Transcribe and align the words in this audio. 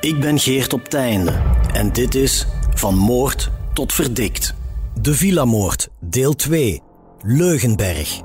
Ik 0.00 0.20
ben 0.20 0.38
Geert 0.38 0.72
op 0.72 0.88
Teinde 0.88 1.42
en 1.72 1.92
dit 1.92 2.14
is 2.14 2.46
Van 2.74 2.94
Moord 2.94 3.50
tot 3.72 3.92
Verdikt. 3.92 4.54
De 5.00 5.14
Villa-moord, 5.14 5.88
deel 6.00 6.34
2. 6.34 6.82
Leugenberg. 7.22 8.20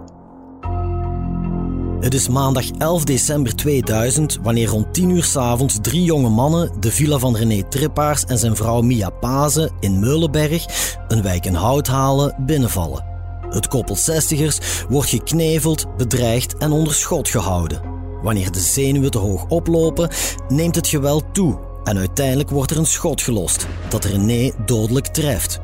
Het 2.00 2.14
is 2.14 2.28
maandag 2.28 2.70
11 2.78 3.04
december 3.04 3.56
2000 3.56 4.40
wanneer 4.42 4.68
rond 4.68 4.94
10 4.94 5.10
uur 5.10 5.24
s 5.24 5.36
avonds 5.36 5.78
drie 5.82 6.04
jonge 6.04 6.30
mannen 6.30 6.72
de 6.80 6.92
villa 6.92 7.18
van 7.18 7.36
René 7.36 7.64
Trippaars 7.70 8.24
en 8.24 8.38
zijn 8.38 8.56
vrouw 8.56 8.82
Mia 8.82 9.10
Pazen 9.10 9.72
in 9.80 10.00
Meulenberg, 10.00 10.66
een 11.08 11.22
wijk 11.22 11.46
in 11.46 11.54
Houthalen, 11.54 12.36
binnenvallen. 12.40 13.06
Het 13.50 13.68
koppel 13.68 13.96
zestigers 13.96 14.58
wordt 14.90 15.10
gekneveld, 15.10 15.98
bedreigd 15.98 16.58
en 16.58 16.72
onder 16.72 16.94
schot 16.94 17.30
gehouden. 17.30 17.82
Wanneer 18.22 18.52
de 18.52 18.60
zenuwen 18.60 19.12
te 19.12 19.18
hoog 19.18 19.46
oplopen, 19.48 20.10
neemt 20.48 20.76
het 20.76 20.88
geweld 20.88 21.24
toe 21.34 21.72
en 21.84 21.98
uiteindelijk 21.98 22.50
wordt 22.50 22.72
er 22.72 22.78
een 22.78 22.86
schot 22.86 23.22
gelost 23.22 23.68
dat 23.90 24.06
René 24.06 24.52
dodelijk 24.66 25.08
treft. 25.08 25.60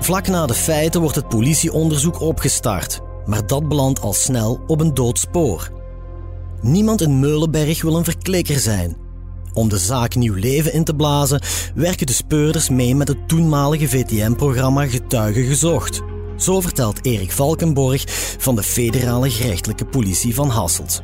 Vlak 0.00 0.26
na 0.26 0.46
de 0.46 0.54
feiten 0.54 1.00
wordt 1.00 1.16
het 1.16 1.28
politieonderzoek 1.28 2.20
opgestart, 2.20 3.00
maar 3.24 3.46
dat 3.46 3.68
belandt 3.68 4.00
al 4.00 4.12
snel 4.12 4.60
op 4.66 4.80
een 4.80 4.94
dood 4.94 5.18
spoor. 5.18 5.70
Niemand 6.60 7.00
in 7.00 7.20
Meulenberg 7.20 7.82
wil 7.82 7.96
een 7.96 8.04
verklikker 8.04 8.58
zijn. 8.58 8.96
Om 9.52 9.68
de 9.68 9.78
zaak 9.78 10.14
nieuw 10.14 10.34
leven 10.34 10.72
in 10.72 10.84
te 10.84 10.94
blazen, 10.94 11.40
werken 11.74 12.06
de 12.06 12.12
speurders 12.12 12.68
mee 12.68 12.94
met 12.94 13.08
het 13.08 13.28
toenmalige 13.28 13.88
VTM-programma 13.88 14.86
Getuigen 14.86 15.44
Gezocht. 15.44 16.00
Zo 16.36 16.60
vertelt 16.60 17.04
Erik 17.04 17.32
Valkenborg 17.32 18.02
van 18.38 18.56
de 18.56 18.62
federale 18.62 19.30
gerechtelijke 19.30 19.84
politie 19.84 20.34
van 20.34 20.48
Hasselt. 20.48 21.02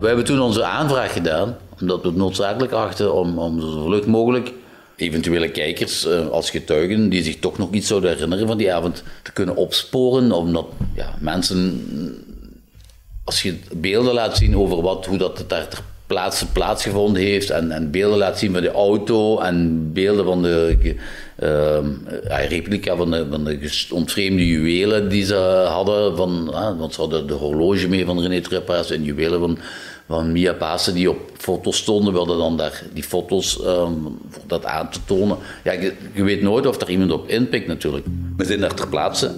We 0.00 0.06
hebben 0.06 0.24
toen 0.24 0.40
onze 0.40 0.64
aanvraag 0.64 1.12
gedaan, 1.12 1.56
omdat 1.82 2.02
we 2.02 2.08
het 2.08 2.16
noodzakelijk 2.16 2.72
achten 2.72 3.14
om, 3.14 3.38
om 3.38 3.60
zo 3.60 3.84
vlug 3.84 4.06
mogelijk 4.06 4.52
eventuele 4.96 5.50
kijkers 5.50 6.06
uh, 6.06 6.28
als 6.28 6.50
getuigen 6.50 7.08
die 7.08 7.22
zich 7.22 7.38
toch 7.38 7.58
nog 7.58 7.72
iets 7.72 7.88
zouden 7.88 8.10
herinneren 8.10 8.46
van 8.46 8.56
die 8.56 8.72
avond 8.72 9.02
te 9.22 9.32
kunnen 9.32 9.56
opsporen. 9.56 10.32
Omdat 10.32 10.66
ja, 10.94 11.14
mensen, 11.20 11.84
als 13.24 13.42
je 13.42 13.54
beelden 13.72 14.14
laat 14.14 14.36
zien 14.36 14.56
over 14.56 14.82
wat, 14.82 15.06
hoe 15.06 15.18
dat 15.18 15.44
daar 15.46 15.68
ter 15.68 15.82
plaatse 16.06 16.46
plaatsgevonden 16.46 17.22
heeft 17.22 17.50
en, 17.50 17.70
en 17.70 17.90
beelden 17.90 18.18
laat 18.18 18.38
zien 18.38 18.52
van 18.52 18.62
de 18.62 18.70
auto 18.70 19.38
en 19.40 19.90
beelden 19.92 20.24
van 20.24 20.42
de 20.42 20.76
uh, 21.42 22.48
replica 22.48 22.96
van 22.96 23.10
de, 23.10 23.86
ontvreemde 23.90 24.46
juwelen 24.46 25.08
die 25.08 25.24
ze 25.24 25.34
hadden. 25.68 26.16
Van, 26.16 26.48
uh, 26.50 26.78
want 26.78 26.94
ze 26.94 27.00
hadden 27.00 27.26
de 27.26 27.34
horloge 27.34 27.88
mee 27.88 28.04
van 28.04 28.20
René 28.20 28.40
Trippaars 28.40 28.90
en 28.90 29.04
juwelen 29.04 29.40
van 29.40 29.58
van 30.12 30.32
Mia 30.32 30.52
Pasen 30.52 30.94
die 30.94 31.10
op 31.10 31.30
foto's 31.36 31.76
stonden, 31.76 32.12
wilden 32.12 32.38
dan 32.38 32.56
daar 32.56 32.82
die 32.92 33.02
foto's 33.02 33.58
um, 33.60 34.18
voor 34.28 34.42
dat 34.46 34.64
aan 34.64 34.90
te 34.90 34.98
tonen. 35.04 35.36
Ja, 35.64 35.72
je, 35.72 35.94
je, 36.12 36.22
weet 36.22 36.42
nooit 36.42 36.66
of 36.66 36.80
er 36.80 36.90
iemand 36.90 37.12
op 37.12 37.28
inpikt 37.28 37.66
natuurlijk. 37.66 38.06
We 38.36 38.44
zijn 38.44 38.60
daar 38.60 38.74
ter 38.74 38.88
plaatse 38.88 39.34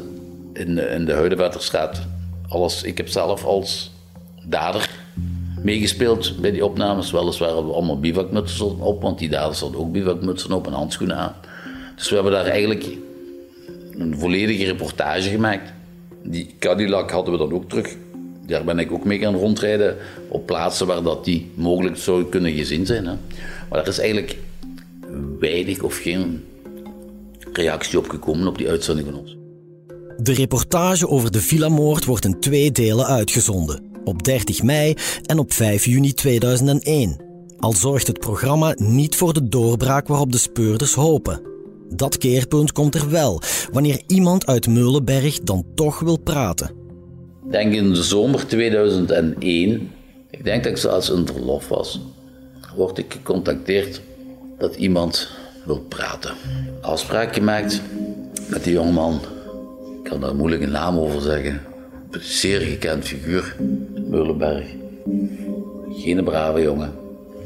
in, 0.52 0.78
in 0.90 1.04
de 1.04 1.12
Huidenwaterstraat. 1.12 2.00
Alles, 2.48 2.82
ik 2.82 2.96
heb 2.96 3.08
zelf 3.08 3.44
als 3.44 3.90
dader 4.44 4.90
meegespeeld 5.62 6.40
bij 6.40 6.50
die 6.50 6.64
opnames. 6.64 7.10
Weliswaar 7.10 7.48
hebben 7.48 7.66
we 7.66 7.74
allemaal 7.74 8.00
bivakmutsen 8.00 8.80
op, 8.80 9.02
want 9.02 9.18
die 9.18 9.28
daders 9.28 9.60
hadden 9.60 9.80
ook 9.80 9.92
bivakmutsen 9.92 10.52
op 10.52 10.66
en 10.66 10.72
handschoenen 10.72 11.16
aan. 11.16 11.34
Dus 11.96 12.08
we 12.08 12.14
hebben 12.14 12.32
daar 12.32 12.46
eigenlijk 12.46 12.86
een 13.98 14.18
volledige 14.18 14.64
reportage 14.64 15.28
gemaakt. 15.28 15.72
Die 16.22 16.54
Cadillac 16.58 17.10
hadden 17.10 17.32
we 17.32 17.38
dan 17.38 17.52
ook 17.52 17.68
terug 17.68 17.96
daar 18.47 18.65
ben 18.65 18.78
ik 18.78 18.93
ook 18.93 19.05
mee 19.05 19.19
gaan 19.19 19.34
rondrijden 19.34 19.97
op 20.28 20.47
plaatsen 20.47 20.87
waar 20.87 21.03
dat 21.03 21.25
die 21.25 21.50
mogelijk 21.55 21.97
zou 21.97 22.25
kunnen 22.25 22.53
gezien 22.53 22.87
zijn. 22.87 23.06
Hè. 23.06 23.15
Maar 23.71 23.81
er 23.81 23.88
is 23.88 23.99
eigenlijk 23.99 24.38
weinig 25.38 25.82
of 25.82 25.97
geen 25.97 26.44
reactie 27.53 27.99
op 27.99 28.09
gekomen 28.09 28.47
op 28.47 28.59
die 28.59 28.69
uitzending 28.69 29.09
van 29.10 29.19
ons. 29.19 29.37
De 30.16 30.33
reportage 30.33 31.09
over 31.09 31.31
de 31.31 31.41
Villa-moord 31.41 32.04
wordt 32.04 32.25
in 32.25 32.41
twee 32.41 32.72
delen 32.72 33.06
uitgezonden. 33.06 33.83
Op 34.04 34.22
30 34.22 34.62
mei 34.62 34.94
en 35.22 35.38
op 35.38 35.53
5 35.53 35.84
juni 35.84 36.12
2001. 36.12 37.16
Al 37.59 37.72
zorgt 37.72 38.06
het 38.06 38.19
programma 38.19 38.75
niet 38.77 39.16
voor 39.16 39.33
de 39.33 39.49
doorbraak 39.49 40.09
waarop 40.09 40.33
de 40.33 40.38
speurders 40.38 40.94
hopen. 40.94 41.43
Dat 41.88 42.19
keerpunt 42.19 42.72
komt 42.72 42.94
er 42.94 43.10
wel, 43.10 43.43
wanneer 43.72 44.03
iemand 44.06 44.47
uit 44.47 44.66
Meulenberg 44.66 45.41
dan 45.41 45.65
toch 45.75 46.00
wil 46.00 46.19
praten 46.19 46.84
denk 47.50 47.72
in 47.72 47.93
de 47.93 48.03
zomer 48.03 48.47
2001, 48.47 49.91
ik 50.31 50.44
denk 50.44 50.62
dat 50.62 50.72
ik 50.72 50.78
zelfs 50.78 51.10
in 51.10 51.27
verlof 51.27 51.69
was, 51.69 52.00
word 52.77 52.99
ik 52.99 53.12
gecontacteerd 53.12 54.00
dat 54.59 54.75
iemand 54.77 55.31
wil 55.65 55.81
praten. 55.88 56.34
Afspraak 56.81 57.34
gemaakt 57.34 57.83
met 58.49 58.65
die 58.65 58.72
jongeman. 58.72 59.21
Ik 60.03 60.10
kan 60.10 60.21
daar 60.21 60.34
moeilijk 60.34 60.62
een 60.62 60.71
naam 60.71 60.99
over 60.99 61.21
zeggen. 61.21 61.60
Een 62.10 62.21
zeer 62.22 62.60
gekend 62.60 63.04
figuur, 63.04 63.56
Meulenberg. 64.09 64.66
Geen 65.91 66.25
brave 66.25 66.62
jongen. 66.62 66.93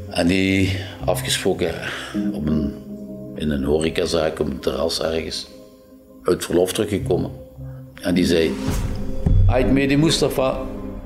En 0.09 0.27
die 0.27 0.77
afgesproken 1.05 1.73
op 2.33 2.47
een, 2.47 2.73
in 3.35 3.49
een 3.49 3.63
horecazaak 3.63 4.39
op 4.39 4.47
een 4.47 4.59
terras 4.59 5.01
ergens 5.01 5.47
uit 6.23 6.45
verlof 6.45 6.73
teruggekomen. 6.73 7.31
En 8.01 8.13
die 8.13 8.25
zei, 8.25 8.51
Ait 9.49 9.71
Medi 9.71 9.97
Mustafa, 9.97 10.61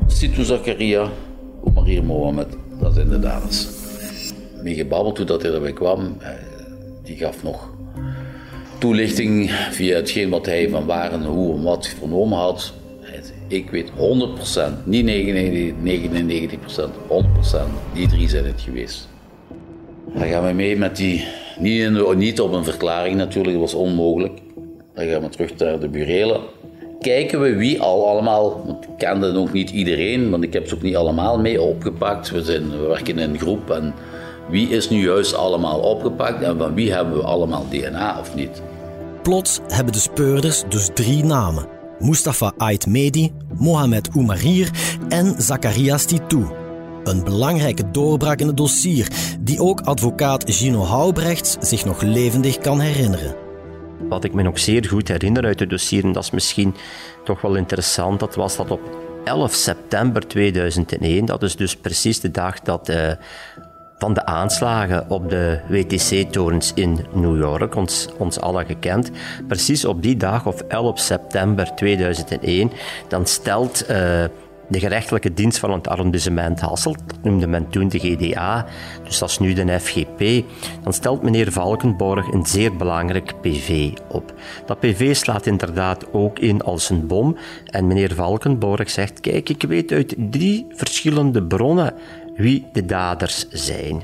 Situ 0.07 0.43
Zakaria, 0.43 1.09
Omarir 1.63 2.03
Mohammed. 2.03 2.47
Dat 2.79 2.93
zijn 2.93 3.09
de 3.09 3.19
dames. 3.19 3.67
Mee 4.63 4.75
gebabbeld 4.75 5.15
toen 5.15 5.25
dat 5.25 5.41
hij 5.41 5.51
erbij 5.51 5.73
kwam. 5.73 6.15
Eh, 6.19 6.29
die 7.03 7.17
gaf 7.17 7.43
nog 7.43 7.69
toelichting 8.77 9.51
via 9.51 9.95
hetgeen 9.95 10.29
wat 10.29 10.45
hij 10.45 10.69
van 10.69 10.85
waar 10.85 11.11
en 11.11 11.23
hoe 11.23 11.55
en 11.55 11.63
wat 11.63 11.87
vernomen 11.87 12.37
had. 12.37 12.73
Ik 13.47 13.69
weet 13.69 13.91
100%, 13.91 14.85
niet 14.85 15.05
99%, 15.05 16.97
100%, 17.07 17.73
die 17.93 18.07
drie 18.07 18.29
zijn 18.29 18.45
het 18.45 18.61
geweest. 18.61 19.09
Dan 20.13 20.27
gaan 20.27 20.45
we 20.45 20.53
mee 20.53 20.77
met 20.77 20.95
die, 20.95 21.25
niet, 21.59 22.15
niet 22.15 22.41
op 22.41 22.51
een 22.51 22.63
verklaring 22.63 23.15
natuurlijk, 23.15 23.53
dat 23.53 23.71
was 23.71 23.81
onmogelijk. 23.81 24.39
Dan 24.93 25.05
gaan 25.05 25.21
we 25.21 25.29
terug 25.29 25.57
naar 25.57 25.79
de 25.79 25.89
burelen 25.89 26.41
kijken 27.03 27.41
we 27.41 27.55
wie 27.55 27.81
al 27.81 28.07
allemaal, 28.07 28.63
want 28.65 28.83
ik 28.83 28.89
kende 28.97 29.31
nog 29.31 29.53
niet 29.53 29.69
iedereen, 29.69 30.29
want 30.29 30.43
ik 30.43 30.53
heb 30.53 30.67
ze 30.67 30.75
ook 30.75 30.81
niet 30.81 30.95
allemaal 30.95 31.39
mee 31.39 31.61
opgepakt. 31.61 32.31
We, 32.31 32.43
zijn, 32.43 32.69
we 32.69 32.77
werken 32.77 33.17
in 33.17 33.29
een 33.29 33.39
groep 33.39 33.69
en 33.69 33.93
wie 34.49 34.69
is 34.69 34.89
nu 34.89 35.03
juist 35.03 35.35
allemaal 35.35 35.79
opgepakt 35.79 36.43
en 36.43 36.57
van 36.57 36.73
wie 36.73 36.93
hebben 36.93 37.17
we 37.17 37.23
allemaal 37.23 37.65
DNA 37.69 38.19
of 38.19 38.35
niet. 38.35 38.61
Plots 39.23 39.59
hebben 39.67 39.93
de 39.93 39.99
speurders 39.99 40.63
dus 40.69 40.89
drie 40.93 41.23
namen. 41.23 41.67
Mustafa 41.99 42.53
Ait 42.57 42.87
Medi, 42.87 43.31
Mohamed 43.57 44.09
Oumarir 44.15 44.69
en 45.09 45.35
Zacharias 45.37 46.05
Titou. 46.05 46.45
Een 47.03 47.23
belangrijke 47.23 47.91
doorbraak 47.91 48.39
in 48.39 48.47
het 48.47 48.57
dossier, 48.57 49.07
die 49.39 49.59
ook 49.59 49.81
advocaat 49.81 50.43
Gino 50.53 50.79
Houbrechts 50.79 51.57
zich 51.59 51.85
nog 51.85 52.01
levendig 52.01 52.57
kan 52.57 52.79
herinneren. 52.79 53.42
Wat 54.09 54.23
ik 54.23 54.33
me 54.33 54.41
nog 54.41 54.59
zeer 54.59 54.85
goed 54.85 55.07
herinner 55.07 55.45
uit 55.45 55.57
de 55.57 55.67
dossier, 55.67 56.03
en 56.03 56.11
dat 56.11 56.23
is 56.23 56.31
misschien 56.31 56.75
toch 57.23 57.41
wel 57.41 57.55
interessant, 57.55 58.19
dat 58.19 58.35
was 58.35 58.55
dat 58.55 58.71
op 58.71 58.81
11 59.23 59.53
september 59.53 60.27
2001, 60.27 61.25
dat 61.25 61.43
is 61.43 61.55
dus 61.55 61.75
precies 61.75 62.19
de 62.19 62.31
dag 62.31 62.59
dat 62.59 62.89
uh, 62.89 63.11
van 63.97 64.13
de 64.13 64.25
aanslagen 64.25 65.09
op 65.09 65.29
de 65.29 65.59
WTC-torens 65.69 66.71
in 66.73 67.05
New 67.13 67.37
York, 67.37 67.75
ons, 67.75 68.07
ons 68.17 68.39
allen 68.39 68.65
gekend. 68.65 69.11
Precies 69.47 69.85
op 69.85 70.01
die 70.01 70.17
dag, 70.17 70.45
of 70.45 70.61
11 70.61 70.99
september 70.99 71.75
2001, 71.75 72.71
dan 73.07 73.25
stelt 73.25 73.89
uh, 73.89 74.23
de 74.67 74.79
gerechtelijke 74.79 75.33
dienst 75.33 75.59
van 75.59 75.71
het 75.71 75.87
arrondissement 75.87 76.59
Hasselt, 76.59 76.99
dat 77.05 77.23
noemde 77.23 77.47
men 77.47 77.69
toen 77.69 77.87
de 77.87 77.99
GDA, 77.99 78.65
dus 79.03 79.19
dat 79.19 79.29
is 79.29 79.39
nu 79.39 79.53
de 79.53 79.79
FGP, 79.79 80.45
dan 80.83 80.93
stelt 80.93 81.23
meneer 81.23 81.51
Valkenborg 81.51 82.31
een 82.31 82.45
zeer 82.45 82.75
belangrijk 82.75 83.41
PV 83.41 83.91
op. 84.09 84.33
Dat 84.65 84.79
PV 84.79 85.15
slaat 85.15 85.45
inderdaad 85.45 86.13
ook 86.13 86.39
in 86.39 86.61
als 86.61 86.89
een 86.89 87.07
bom 87.07 87.37
en 87.65 87.87
meneer 87.87 88.13
Valkenborg 88.13 88.89
zegt, 88.89 89.19
kijk, 89.19 89.49
ik 89.49 89.63
weet 89.63 89.91
uit 89.91 90.15
drie 90.17 90.65
verschillende 90.69 91.43
bronnen 91.43 91.93
wie 92.35 92.67
de 92.73 92.85
daders 92.85 93.47
zijn. 93.49 94.03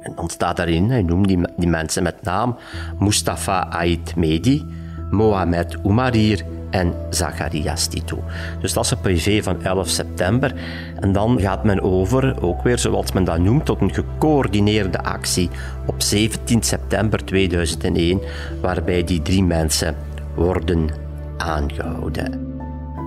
En 0.00 0.12
dan 0.14 0.28
staat 0.28 0.56
daarin, 0.56 0.90
hij 0.90 1.02
noemt 1.02 1.28
die, 1.56 1.68
mensen 1.68 2.02
met 2.02 2.22
naam 2.22 2.56
Mustafa 2.98 3.70
Ait 3.70 4.16
Medi, 4.16 4.64
Mohamed 5.10 5.76
Oumarir 5.82 6.44
en 6.70 6.94
Zacharias 7.10 7.86
Tito. 7.86 8.22
Dus 8.60 8.72
dat 8.72 8.84
is 8.84 8.90
een 8.90 9.00
privé 9.00 9.42
van 9.42 9.62
11 9.62 9.88
september. 9.88 10.54
En 11.00 11.12
dan 11.12 11.40
gaat 11.40 11.64
men 11.64 11.82
over, 11.82 12.42
ook 12.42 12.62
weer 12.62 12.78
zoals 12.78 13.12
men 13.12 13.24
dat 13.24 13.38
noemt, 13.38 13.64
tot 13.64 13.80
een 13.80 13.94
gecoördineerde 13.94 15.02
actie 15.02 15.50
op 15.86 16.02
17 16.02 16.62
september 16.62 17.24
2001, 17.24 18.20
waarbij 18.60 19.04
die 19.04 19.22
drie 19.22 19.44
mensen 19.44 19.96
worden 20.34 20.88
aangehouden. 21.36 22.30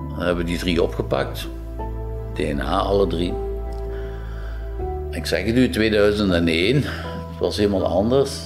Dan 0.08 0.26
hebben 0.26 0.44
we 0.44 0.50
die 0.50 0.58
drie 0.58 0.82
opgepakt. 0.82 1.48
DNA, 2.34 2.78
alle 2.78 3.06
drie. 3.06 3.34
Ik 5.10 5.26
zeg 5.26 5.44
het 5.44 5.56
u, 5.56 5.70
2001, 5.70 6.76
het 6.76 6.84
was 7.38 7.56
helemaal 7.56 7.86
anders. 7.86 8.40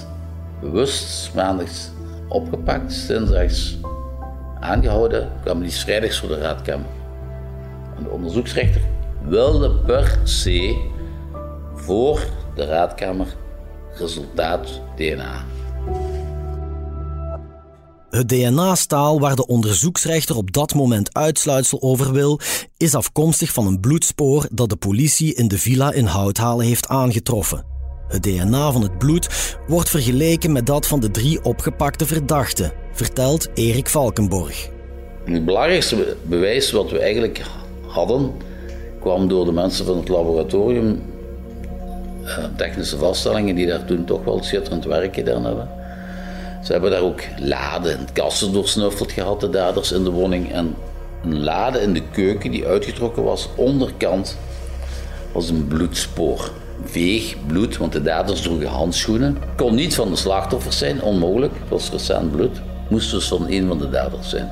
Bewust 0.61 1.31
maandags 1.35 1.89
opgepakt, 2.27 2.93
sindsdags 2.93 3.77
aangehouden, 4.59 5.31
kwamen 5.43 5.63
die 5.63 5.71
vrijdags 5.71 6.19
voor 6.19 6.29
de 6.29 6.37
raadkamer. 6.37 6.87
En 7.97 8.03
de 8.03 8.09
onderzoeksrechter 8.09 8.81
wilde 9.27 9.71
per 9.71 10.19
se 10.23 10.89
voor 11.75 12.19
de 12.55 12.65
raadkamer 12.65 13.27
resultaat 13.93 14.81
DNA. 14.95 15.45
Het 18.09 18.29
DNA-staal 18.29 19.19
waar 19.19 19.35
de 19.35 19.45
onderzoeksrechter 19.45 20.35
op 20.35 20.53
dat 20.53 20.73
moment 20.73 21.13
uitsluitsel 21.13 21.81
over 21.81 22.11
wil, 22.13 22.39
is 22.77 22.95
afkomstig 22.95 23.51
van 23.51 23.67
een 23.67 23.79
bloedspoor 23.79 24.47
dat 24.51 24.69
de 24.69 24.75
politie 24.75 25.33
in 25.33 25.47
de 25.47 25.57
villa 25.57 25.91
in 25.91 26.05
Houthalen 26.05 26.65
heeft 26.65 26.87
aangetroffen. 26.87 27.76
Het 28.07 28.23
DNA 28.23 28.71
van 28.71 28.81
het 28.81 28.97
bloed 28.97 29.55
wordt 29.67 29.89
vergeleken 29.89 30.51
met 30.51 30.65
dat 30.65 30.87
van 30.87 30.99
de 30.99 31.11
drie 31.11 31.43
opgepakte 31.43 32.05
verdachten, 32.05 32.71
vertelt 32.91 33.47
Erik 33.53 33.87
Valkenborg. 33.87 34.69
Het 35.23 35.45
belangrijkste 35.45 36.15
bewijs 36.23 36.71
wat 36.71 36.91
we 36.91 36.99
eigenlijk 36.99 37.41
hadden, 37.87 38.31
kwam 38.99 39.27
door 39.27 39.45
de 39.45 39.51
mensen 39.51 39.85
van 39.85 39.97
het 39.97 40.07
laboratorium. 40.07 41.01
Eh, 42.23 42.43
technische 42.55 42.97
vaststellingen 42.97 43.55
die 43.55 43.67
daar 43.67 43.85
toen 43.85 44.05
toch 44.05 44.23
wel 44.23 44.43
schitterend 44.43 44.85
werk 44.85 45.15
gedaan 45.15 45.45
hebben. 45.45 45.69
Ze 46.63 46.71
hebben 46.71 46.91
daar 46.91 47.01
ook 47.01 47.21
laden 47.39 47.97
en 47.97 48.07
kassen 48.13 48.53
doorsnuffeld 48.53 49.11
gehad, 49.11 49.39
de 49.39 49.49
daders 49.49 49.91
in 49.91 50.03
de 50.03 50.11
woning. 50.11 50.51
En 50.51 50.75
een 51.23 51.43
lade 51.43 51.81
in 51.81 51.93
de 51.93 52.03
keuken 52.11 52.51
die 52.51 52.65
uitgetrokken 52.65 53.23
was, 53.23 53.49
onderkant, 53.55 54.37
was 55.31 55.49
een 55.49 55.67
bloedspoor. 55.67 56.51
Veeg 56.83 57.35
bloed, 57.47 57.77
want 57.77 57.91
de 57.91 58.01
daders 58.01 58.41
droegen 58.41 58.67
handschoenen. 58.67 59.37
Kon 59.55 59.75
niet 59.75 59.95
van 59.95 60.09
de 60.09 60.15
slachtoffers 60.15 60.77
zijn, 60.77 61.01
onmogelijk. 61.01 61.53
Het 61.59 61.69
was 61.69 61.91
recent 61.91 62.31
bloed. 62.31 62.61
Moest 62.89 63.11
dus 63.11 63.27
van 63.27 63.45
een 63.49 63.67
van 63.67 63.77
de 63.77 63.89
daders 63.89 64.29
zijn. 64.29 64.51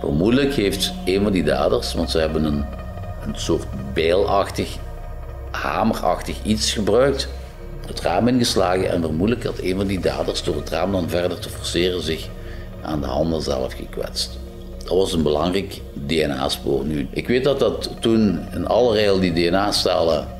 Vermoedelijk 0.00 0.54
heeft 0.54 0.92
een 1.04 1.22
van 1.22 1.32
die 1.32 1.44
daders, 1.44 1.94
want 1.94 2.10
ze 2.10 2.18
hebben 2.18 2.44
een, 2.44 2.64
een 3.26 3.34
soort 3.34 3.64
bijlachtig, 3.94 4.76
hamerachtig 5.50 6.36
iets 6.42 6.72
gebruikt, 6.72 7.28
het 7.86 8.00
raam 8.00 8.28
ingeslagen 8.28 8.90
en 8.90 9.00
vermoedelijk 9.00 9.44
had 9.44 9.58
een 9.58 9.76
van 9.76 9.86
die 9.86 10.00
daders 10.00 10.42
door 10.42 10.56
het 10.56 10.68
raam 10.68 10.92
dan 10.92 11.08
verder 11.08 11.38
te 11.38 11.48
forceren 11.48 12.02
zich 12.02 12.28
aan 12.82 13.00
de 13.00 13.06
handen 13.06 13.42
zelf 13.42 13.72
gekwetst. 13.72 14.38
Dat 14.78 14.96
was 14.96 15.12
een 15.12 15.22
belangrijk 15.22 15.80
DNA-spoor 15.92 16.84
nu. 16.84 17.08
Ik 17.10 17.28
weet 17.28 17.44
dat 17.44 17.58
dat 17.58 17.90
toen 18.00 18.40
in 18.54 18.66
alle 18.66 19.20
die 19.20 19.32
DNA-stalen 19.32 20.37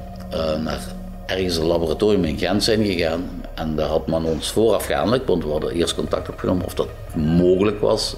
naar 0.62 0.80
ergens 1.26 1.56
een 1.56 1.66
laboratorium 1.66 2.24
in 2.24 2.38
Gent 2.38 2.64
zijn 2.64 2.84
gegaan. 2.84 3.44
En 3.54 3.76
daar 3.76 3.88
had 3.88 4.06
men 4.06 4.24
ons 4.24 4.50
voorafgaandelijk, 4.50 5.26
want 5.26 5.44
we 5.44 5.50
hadden 5.50 5.72
eerst 5.72 5.94
contact 5.94 6.28
opgenomen 6.28 6.64
of 6.64 6.74
dat 6.74 6.88
mogelijk 7.14 7.80
was. 7.80 8.16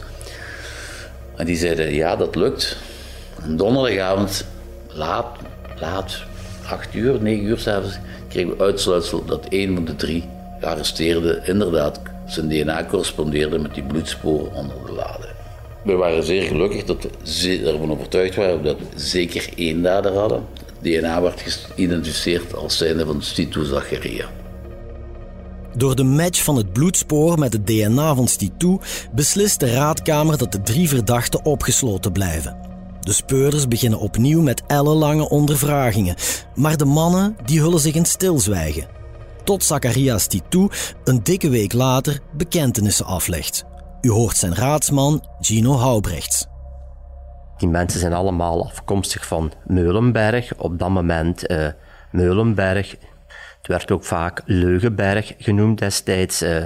En 1.37 1.47
die 1.47 1.57
zeiden, 1.57 1.95
ja, 1.95 2.17
dat 2.17 2.35
lukt. 2.35 2.77
Donderdagavond, 3.49 4.45
laat, 4.89 5.27
laat, 5.81 6.23
acht 6.67 6.95
uur, 6.95 7.23
negen 7.23 7.45
uur 7.45 7.59
s'avonds, 7.59 7.99
kregen 8.29 8.57
we 8.57 8.63
uitsluitsel 8.63 9.25
dat 9.25 9.47
een 9.49 9.75
van 9.75 9.85
de 9.85 9.97
drie 9.97 10.29
gearresteerden 10.61 11.47
inderdaad 11.47 12.01
zijn 12.27 12.49
DNA 12.49 12.85
correspondeerde 12.85 13.59
met 13.59 13.75
die 13.75 13.83
bloedsporen 13.83 14.53
onder 14.53 14.77
de 14.87 14.93
lade. 14.93 15.29
We 15.85 15.93
waren 15.93 16.23
zeer 16.23 16.43
gelukkig 16.43 16.85
dat 16.85 17.03
we 17.03 17.63
ervan 17.67 17.91
overtuigd 17.91 18.35
waren 18.35 18.65
dat 18.65 18.79
we 18.79 18.85
zeker 19.01 19.49
één 19.57 19.83
dader 19.83 20.13
hadden. 20.13 20.47
DNA 20.83 21.23
werd 21.23 21.41
geïdentificeerd 21.41 22.55
als 22.55 22.77
zijnde 22.77 23.07
van 23.07 23.23
Stitu 23.23 23.65
Zacharia. 23.65 24.29
Door 25.77 25.97
de 25.97 26.05
match 26.05 26.43
van 26.43 26.57
het 26.57 26.73
bloedspoor 26.73 27.39
met 27.39 27.53
het 27.53 27.67
DNA 27.67 28.15
van 28.15 28.29
Stitu 28.29 28.79
beslist 29.13 29.61
de 29.61 29.73
raadkamer 29.73 30.39
dat 30.39 30.53
de 30.53 30.63
drie 30.63 30.89
verdachten 30.89 31.45
opgesloten 31.45 32.13
blijven. 32.13 32.57
De 33.01 33.13
speurders 33.13 33.69
beginnen 33.69 33.99
opnieuw 33.99 34.41
met 34.41 34.63
ellenlange 34.67 35.29
ondervragingen, 35.29 36.17
maar 36.55 36.77
de 36.77 36.85
mannen 36.85 37.37
die 37.45 37.61
hullen 37.61 37.81
zich 37.81 37.95
in 37.95 38.05
stilzwijgen. 38.05 38.87
Tot 39.45 39.65
Zacharias 39.65 40.23
Stitu 40.23 40.69
een 41.05 41.23
dikke 41.23 41.49
week 41.49 41.73
later 41.73 42.21
bekentenissen 42.33 43.07
aflegt. 43.07 43.65
U 44.01 44.11
hoort 44.11 44.37
zijn 44.37 44.55
raadsman 44.55 45.25
Gino 45.41 45.73
Houbrechts. 45.73 46.47
Die 47.61 47.69
mensen 47.69 48.01
zijn 48.01 48.13
allemaal 48.13 48.65
afkomstig 48.65 49.27
van 49.27 49.53
Meulenberg. 49.67 50.55
Op 50.57 50.79
dat 50.79 50.89
moment 50.89 51.51
uh, 51.51 51.67
Meulenberg. 52.11 52.91
Het 53.59 53.67
werd 53.67 53.91
ook 53.91 54.05
vaak 54.05 54.43
Leugenberg 54.45 55.35
genoemd 55.39 55.79
destijds. 55.79 56.43
Uh, 56.43 56.65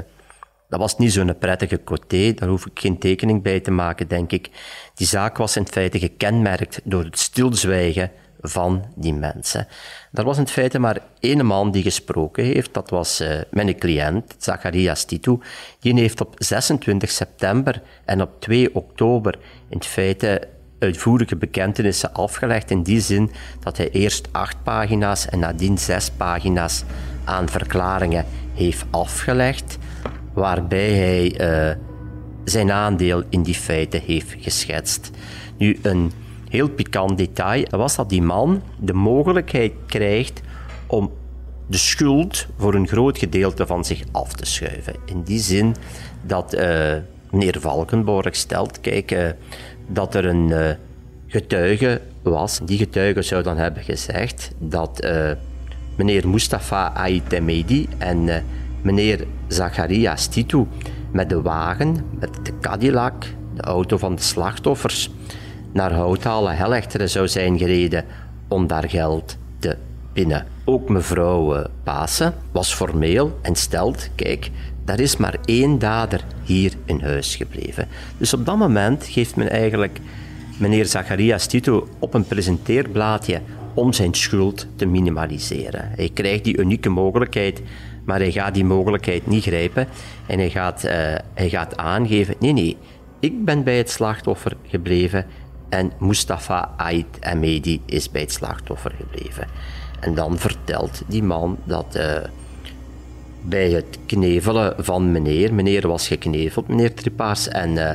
dat 0.68 0.80
was 0.80 0.98
niet 0.98 1.12
zo'n 1.12 1.38
prettige 1.38 1.84
coté, 1.84 2.32
daar 2.34 2.48
hoef 2.48 2.66
ik 2.66 2.80
geen 2.80 2.98
tekening 2.98 3.42
bij 3.42 3.60
te 3.60 3.70
maken, 3.70 4.08
denk 4.08 4.32
ik. 4.32 4.50
Die 4.94 5.06
zaak 5.06 5.36
was 5.36 5.56
in 5.56 5.66
feite 5.66 5.98
gekenmerkt 5.98 6.80
door 6.84 7.04
het 7.04 7.18
stilzwijgen 7.18 8.10
van 8.40 8.84
die 8.94 9.14
mensen. 9.14 9.66
Er 10.12 10.24
was 10.24 10.38
in 10.38 10.46
feite 10.46 10.78
maar 10.78 11.02
één 11.20 11.46
man 11.46 11.70
die 11.70 11.82
gesproken 11.82 12.44
heeft, 12.44 12.74
dat 12.74 12.90
was 12.90 13.20
uh, 13.20 13.40
mijn 13.50 13.78
cliënt, 13.78 14.34
Zacharias 14.38 15.04
Titu. 15.04 15.38
Die 15.80 16.00
heeft 16.00 16.20
op 16.20 16.34
26 16.38 17.10
september 17.10 17.82
en 18.04 18.22
op 18.22 18.40
2 18.40 18.74
oktober 18.74 19.38
in 19.68 19.82
feite 19.82 20.48
uitvoerige 20.78 21.36
bekentenissen 21.36 22.12
afgelegd 22.12 22.70
in 22.70 22.82
die 22.82 23.00
zin 23.00 23.30
dat 23.60 23.76
hij 23.76 23.90
eerst 23.90 24.28
acht 24.32 24.56
pagina's 24.62 25.28
en 25.28 25.38
nadien 25.38 25.78
zes 25.78 26.10
pagina's 26.10 26.84
aan 27.24 27.48
verklaringen 27.48 28.24
heeft 28.54 28.84
afgelegd, 28.90 29.78
waarbij 30.32 30.92
hij 30.92 31.40
uh, 31.40 31.76
zijn 32.44 32.70
aandeel 32.70 33.22
in 33.28 33.42
die 33.42 33.54
feiten 33.54 34.00
heeft 34.00 34.34
geschetst. 34.38 35.10
Nu, 35.56 35.78
een 35.82 36.12
heel 36.48 36.68
pikant 36.68 37.18
detail 37.18 37.64
was 37.70 37.96
dat 37.96 38.08
die 38.08 38.22
man 38.22 38.62
de 38.78 38.92
mogelijkheid 38.92 39.72
krijgt 39.86 40.40
om 40.86 41.12
de 41.66 41.76
schuld 41.76 42.46
voor 42.58 42.74
een 42.74 42.88
groot 42.88 43.18
gedeelte 43.18 43.66
van 43.66 43.84
zich 43.84 44.02
af 44.12 44.32
te 44.32 44.44
schuiven. 44.44 44.94
In 45.04 45.22
die 45.22 45.38
zin 45.38 45.76
dat 46.22 46.54
uh, 46.54 46.94
meneer 47.30 47.60
Valkenborg 47.60 48.36
stelt, 48.36 48.80
kijk, 48.80 49.12
uh, 49.12 49.28
dat 49.86 50.14
er 50.14 50.24
een 50.24 50.48
uh, 50.48 50.70
getuige 51.26 52.00
was. 52.22 52.60
Die 52.64 52.78
getuige 52.78 53.22
zou 53.22 53.42
dan 53.42 53.56
hebben 53.56 53.82
gezegd 53.82 54.50
dat 54.58 55.04
uh, 55.04 55.30
meneer 55.96 56.28
Mustafa 56.28 56.92
Aitemedi 56.94 57.88
en 57.98 58.26
uh, 58.26 58.36
meneer 58.82 59.26
Zacharias 59.48 60.26
Titu 60.26 60.66
met 61.10 61.28
de 61.28 61.42
wagen, 61.42 61.96
met 62.18 62.30
de 62.42 62.52
Cadillac, 62.60 63.24
de 63.54 63.62
auto 63.62 63.96
van 63.98 64.14
de 64.14 64.22
slachtoffers, 64.22 65.10
naar 65.72 65.92
Houthalen 65.92 66.56
Hellechteren 66.56 67.10
zou 67.10 67.28
zijn 67.28 67.58
gereden 67.58 68.04
om 68.48 68.66
daar 68.66 68.88
geld 68.88 69.36
te 69.58 69.76
pinnen. 70.12 70.46
Ook 70.64 70.88
mevrouw 70.88 71.66
Pasen 71.82 72.34
was 72.52 72.74
formeel 72.74 73.38
en 73.42 73.54
stelt, 73.54 74.08
kijk, 74.14 74.50
er 74.84 75.00
is 75.00 75.16
maar 75.16 75.36
één 75.44 75.78
dader 75.78 76.24
hier 76.44 76.72
in 76.84 77.00
huis 77.00 77.36
gebleven. 77.36 77.88
Dus 78.18 78.34
op 78.34 78.46
dat 78.46 78.56
moment 78.56 79.06
geeft 79.06 79.36
men 79.36 79.50
eigenlijk 79.50 80.00
meneer 80.58 80.86
Zacharias 80.86 81.46
Tito 81.46 81.88
op 81.98 82.14
een 82.14 82.26
presenteerblaadje 82.26 83.40
om 83.74 83.92
zijn 83.92 84.14
schuld 84.14 84.66
te 84.76 84.86
minimaliseren. 84.86 85.90
Hij 85.96 86.10
krijgt 86.14 86.44
die 86.44 86.58
unieke 86.58 86.88
mogelijkheid, 86.88 87.62
maar 88.04 88.18
hij 88.18 88.32
gaat 88.32 88.54
die 88.54 88.64
mogelijkheid 88.64 89.26
niet 89.26 89.42
grijpen 89.42 89.88
en 90.26 90.38
hij 90.38 90.50
gaat, 90.50 90.84
uh, 90.84 90.90
hij 91.34 91.48
gaat 91.48 91.76
aangeven: 91.76 92.34
nee, 92.38 92.52
nee, 92.52 92.76
ik 93.20 93.44
ben 93.44 93.64
bij 93.64 93.76
het 93.76 93.90
slachtoffer 93.90 94.56
gebleven 94.66 95.26
en 95.68 95.92
Mustafa 95.98 96.74
Ait 96.76 97.06
Ahmedi 97.20 97.80
is 97.86 98.10
bij 98.10 98.20
het 98.20 98.32
slachtoffer 98.32 98.94
gebleven. 98.98 99.46
En 100.00 100.14
dan 100.14 100.38
vertelt 100.38 101.02
die 101.06 101.22
man 101.22 101.58
dat 101.64 101.96
uh, 101.96 102.16
bij 103.44 103.70
het 103.70 103.98
knevelen 104.06 104.74
van 104.78 105.12
meneer, 105.12 105.54
meneer 105.54 105.88
was 105.88 106.08
gekneveld, 106.08 106.68
meneer 106.68 106.94
Tripaars, 106.94 107.48
en 107.48 107.70
uh, 107.70 107.90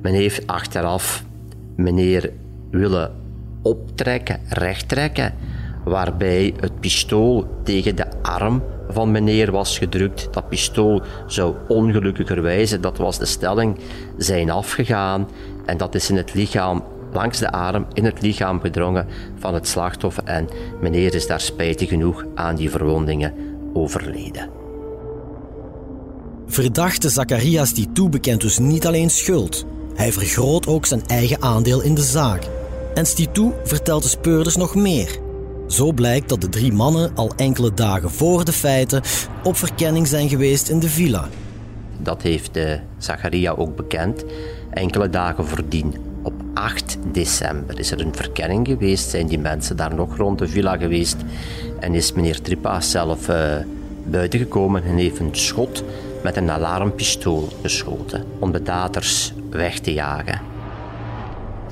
men 0.00 0.14
heeft 0.14 0.46
achteraf 0.46 1.24
meneer 1.76 2.32
willen 2.70 3.14
optrekken, 3.62 4.40
rechttrekken, 4.48 5.34
waarbij 5.84 6.54
het 6.60 6.80
pistool 6.80 7.46
tegen 7.64 7.96
de 7.96 8.06
arm 8.22 8.62
van 8.88 9.10
meneer 9.10 9.52
was 9.52 9.78
gedrukt. 9.78 10.28
Dat 10.30 10.48
pistool 10.48 11.02
zou 11.26 11.54
ongelukkigerwijze, 11.68 12.80
dat 12.80 12.98
was 12.98 13.18
de 13.18 13.26
stelling, 13.26 13.78
zijn 14.16 14.50
afgegaan. 14.50 15.28
En 15.64 15.76
dat 15.76 15.94
is 15.94 16.10
in 16.10 16.16
het 16.16 16.34
lichaam 16.34 16.84
langs 17.12 17.38
de 17.38 17.52
arm 17.52 17.86
in 17.92 18.04
het 18.04 18.22
lichaam 18.22 18.60
gedrongen 18.60 19.06
van 19.38 19.54
het 19.54 19.68
slachtoffer. 19.68 20.24
En 20.24 20.48
meneer 20.80 21.14
is 21.14 21.26
daar 21.26 21.40
spijtig 21.40 21.88
genoeg 21.88 22.24
aan 22.34 22.56
die 22.56 22.70
verwondingen 22.70 23.55
overleden. 23.76 24.50
Verdachte 26.46 27.08
Zacharias 27.08 27.74
die 27.74 28.08
bekent 28.10 28.40
dus 28.40 28.58
niet 28.58 28.86
alleen 28.86 29.10
schuld. 29.10 29.64
Hij 29.94 30.12
vergroot 30.12 30.66
ook 30.66 30.86
zijn 30.86 31.06
eigen 31.06 31.42
aandeel 31.42 31.82
in 31.82 31.94
de 31.94 32.02
zaak. 32.02 32.48
En 32.94 33.06
Stitou 33.06 33.52
vertelt 33.64 34.02
de 34.02 34.08
speurders 34.08 34.56
nog 34.56 34.74
meer. 34.74 35.18
Zo 35.66 35.92
blijkt 35.92 36.28
dat 36.28 36.40
de 36.40 36.48
drie 36.48 36.72
mannen 36.72 37.10
al 37.14 37.32
enkele 37.36 37.74
dagen 37.74 38.10
voor 38.10 38.44
de 38.44 38.52
feiten 38.52 39.02
op 39.44 39.56
verkenning 39.56 40.06
zijn 40.06 40.28
geweest 40.28 40.68
in 40.68 40.78
de 40.78 40.88
villa. 40.88 41.28
Dat 41.98 42.22
heeft 42.22 42.54
de 42.54 42.80
Zacharia 42.98 43.50
ook 43.50 43.76
bekend. 43.76 44.24
Enkele 44.70 45.10
dagen 45.10 45.46
voordien, 45.46 45.94
8 46.56 46.96
december, 47.12 47.78
is 47.78 47.90
er 47.90 48.00
een 48.00 48.14
verkenning 48.14 48.66
geweest. 48.66 49.10
Zijn 49.10 49.26
die 49.26 49.38
mensen 49.38 49.76
daar 49.76 49.94
nog 49.94 50.16
rond 50.16 50.38
de 50.38 50.48
villa 50.48 50.76
geweest? 50.76 51.16
En 51.80 51.94
is 51.94 52.12
meneer 52.12 52.40
Tripa 52.40 52.80
zelf 52.80 53.28
uh, 53.28 53.56
buiten 54.04 54.38
gekomen 54.38 54.84
en 54.84 54.96
heeft 54.96 55.18
een 55.18 55.34
schot 55.34 55.82
met 56.22 56.36
een 56.36 56.50
alarmpistool 56.50 57.48
geschoten 57.62 58.24
om 58.38 58.52
de 58.52 58.62
daders 58.62 59.32
weg 59.50 59.78
te 59.78 59.92
jagen. 59.92 60.40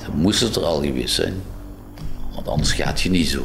Ze 0.05 0.11
moesten 0.15 0.63
er 0.63 0.67
al 0.67 0.81
geweest 0.83 1.15
zijn, 1.15 1.35
want 2.35 2.49
anders 2.49 2.73
gaat 2.73 3.01
je 3.01 3.11
niet 3.11 3.29
zo. 3.29 3.45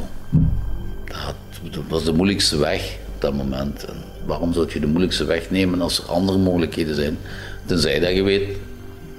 Dat 1.70 1.82
was 1.88 2.04
de 2.04 2.12
moeilijkste 2.12 2.56
weg 2.56 2.96
op 3.14 3.20
dat 3.20 3.34
moment. 3.34 3.84
En 3.84 3.96
waarom 4.26 4.52
zou 4.52 4.70
je 4.72 4.80
de 4.80 4.86
moeilijkste 4.86 5.24
weg 5.24 5.50
nemen 5.50 5.80
als 5.80 5.98
er 5.98 6.04
andere 6.04 6.38
mogelijkheden 6.38 6.94
zijn? 6.94 7.18
Tenzij 7.66 8.00
dat 8.00 8.14
je 8.14 8.22
weet 8.22 8.56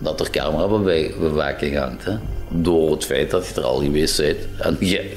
dat 0.01 0.19
er 0.19 0.29
camerabewaking 0.29 1.77
hangt. 1.77 2.05
Hè? 2.05 2.15
Door 2.49 2.91
het 2.91 3.05
feit 3.05 3.31
dat 3.31 3.47
je 3.47 3.53
er 3.53 3.63
al 3.63 3.79
geweest 3.79 4.17
bent 4.17 4.37
en 4.57 4.77
je 4.79 5.11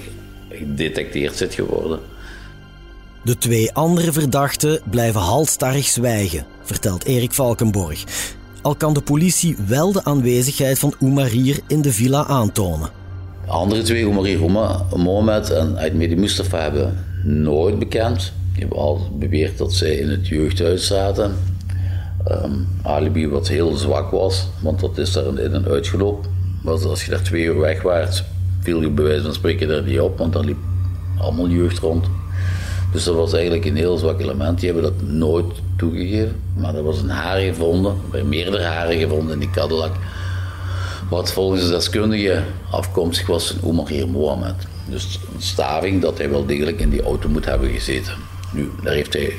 gedetecteerd 0.50 1.37
zit 1.37 1.55
geworden. 1.55 1.99
De 3.25 3.38
twee 3.38 3.73
andere 3.73 4.12
verdachten 4.12 4.81
blijven 4.91 5.21
halstarrig 5.21 5.87
zwijgen, 5.87 6.47
vertelt 6.62 7.05
Erik 7.05 7.33
Valkenborg. 7.33 8.05
Al 8.62 8.75
kan 8.75 8.95
de 8.95 9.00
politie 9.00 9.57
wel 9.67 9.93
de 9.93 10.05
aanwezigheid 10.05 10.79
van 10.79 10.95
Oumarier 11.00 11.61
in 11.69 11.83
de 11.83 11.93
villa 11.93 12.26
aantonen. 12.26 12.91
De 13.45 13.50
andere 13.50 13.83
twee, 13.83 14.05
Oumarier 14.05 14.50
Mohamed 14.97 15.50
en 15.50 15.76
Aitmedi 15.79 16.17
Mustafa, 16.17 16.59
hebben 16.59 17.05
nooit 17.25 17.79
bekend. 17.79 18.33
Die 18.53 18.61
hebben 18.61 18.79
al 18.79 19.09
beweerd 19.19 19.59
dat 19.59 19.73
zij 19.73 19.97
in 19.97 20.09
het 20.09 20.29
jeugdhuis 20.29 20.87
zaten. 20.87 21.37
Um, 22.31 22.69
alibi 22.83 23.28
wat 23.28 23.49
heel 23.49 23.76
zwak 23.76 24.11
was, 24.11 24.47
want 24.61 24.81
dat 24.81 24.99
is 24.99 25.12
daar 25.12 25.26
in 25.26 25.52
en 25.52 25.66
uitgelopen. 25.69 26.31
Maar 26.62 26.88
als 26.88 27.04
je 27.04 27.11
daar 27.11 27.23
twee 27.23 27.45
uur 27.45 27.59
weg 27.59 27.83
viel 28.61 28.81
je 28.81 28.90
bij 28.90 29.04
wijze 29.04 29.23
van 29.23 29.35
spreken 29.35 29.69
daar 29.69 29.83
niet 29.83 30.00
op, 30.00 30.19
want 30.19 30.33
daar 30.33 30.45
liep 30.45 30.57
allemaal 31.19 31.49
jeugd 31.49 31.78
rond. 31.78 32.07
Dus 32.93 33.04
dat 33.04 33.14
was 33.14 33.33
eigenlijk 33.33 33.64
een 33.64 33.76
heel 33.76 33.97
zwak 33.97 34.21
element. 34.21 34.61
Die 34.61 34.73
hebben 34.73 34.93
dat 34.93 35.09
nooit 35.09 35.47
toegegeven. 35.76 36.37
Maar 36.57 36.75
er 36.75 36.83
was 36.83 37.00
een 37.00 37.11
haar 37.11 37.38
gevonden, 37.38 37.97
er 38.12 38.26
meerdere 38.26 38.62
haren 38.62 38.99
gevonden 38.99 39.33
in 39.33 39.38
die 39.38 39.50
Cadillac. 39.50 39.93
Wat 41.11 41.33
volgens 41.33 41.62
de 41.62 41.71
deskundige 41.71 42.43
afkomstig 42.71 43.26
was 43.26 43.57
van 43.62 43.87
Heer 43.88 44.09
Mohammed. 44.09 44.54
Dus 44.88 45.21
een 45.35 45.43
staving 45.43 46.02
dat 46.02 46.19
hij 46.19 46.31
wel 46.31 46.47
degelijk 46.47 46.81
in 46.81 46.90
die 46.90 47.02
auto 47.02 47.28
moet 47.28 47.45
hebben 47.45 47.71
gezeten. 47.71 48.14
Nu, 48.52 48.71
daar 48.83 48.95
heeft 48.95 49.12
hij 49.12 49.33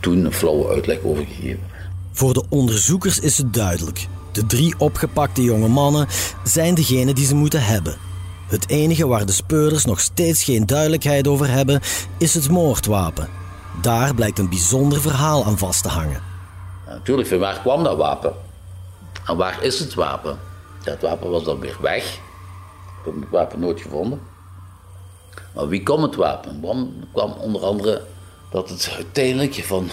toen 0.00 0.24
een 0.24 0.32
flauwe 0.32 0.68
uitleg 0.68 0.98
over 1.02 1.24
gegeven. 1.24 1.71
Voor 2.12 2.32
de 2.32 2.44
onderzoekers 2.48 3.18
is 3.18 3.38
het 3.38 3.54
duidelijk. 3.54 4.06
De 4.32 4.46
drie 4.46 4.74
opgepakte 4.78 5.42
jonge 5.42 5.68
mannen 5.68 6.06
zijn 6.44 6.74
degene 6.74 7.14
die 7.14 7.26
ze 7.26 7.34
moeten 7.34 7.64
hebben. 7.64 7.96
Het 8.46 8.68
enige 8.68 9.06
waar 9.06 9.26
de 9.26 9.32
speurders 9.32 9.84
nog 9.84 10.00
steeds 10.00 10.44
geen 10.44 10.66
duidelijkheid 10.66 11.28
over 11.28 11.48
hebben, 11.48 11.80
is 12.18 12.34
het 12.34 12.48
moordwapen. 12.48 13.28
Daar 13.80 14.14
blijkt 14.14 14.38
een 14.38 14.48
bijzonder 14.48 15.00
verhaal 15.00 15.44
aan 15.44 15.58
vast 15.58 15.82
te 15.82 15.88
hangen. 15.88 16.22
natuurlijk, 16.86 17.28
van 17.28 17.38
waar 17.38 17.60
kwam 17.60 17.84
dat 17.84 17.96
wapen? 17.96 18.32
En 19.26 19.36
waar 19.36 19.62
is 19.62 19.78
het 19.78 19.94
wapen? 19.94 20.38
Dat 20.84 21.00
wapen 21.00 21.30
was 21.30 21.44
dan 21.44 21.60
weer 21.60 21.76
weg. 21.80 22.04
Ik 22.04 23.04
heb 23.04 23.14
het 23.14 23.30
wapen 23.30 23.60
nooit 23.60 23.80
gevonden. 23.80 24.20
Maar 25.54 25.68
wie 25.68 25.82
kwam 25.82 26.02
het 26.02 26.14
wapen? 26.14 26.60
Waarom 26.60 26.94
kwam 27.12 27.32
onder 27.32 27.62
andere 27.62 28.02
dat 28.50 28.68
het 28.68 28.92
uiteindelijk 28.96 29.54
van 29.64 29.90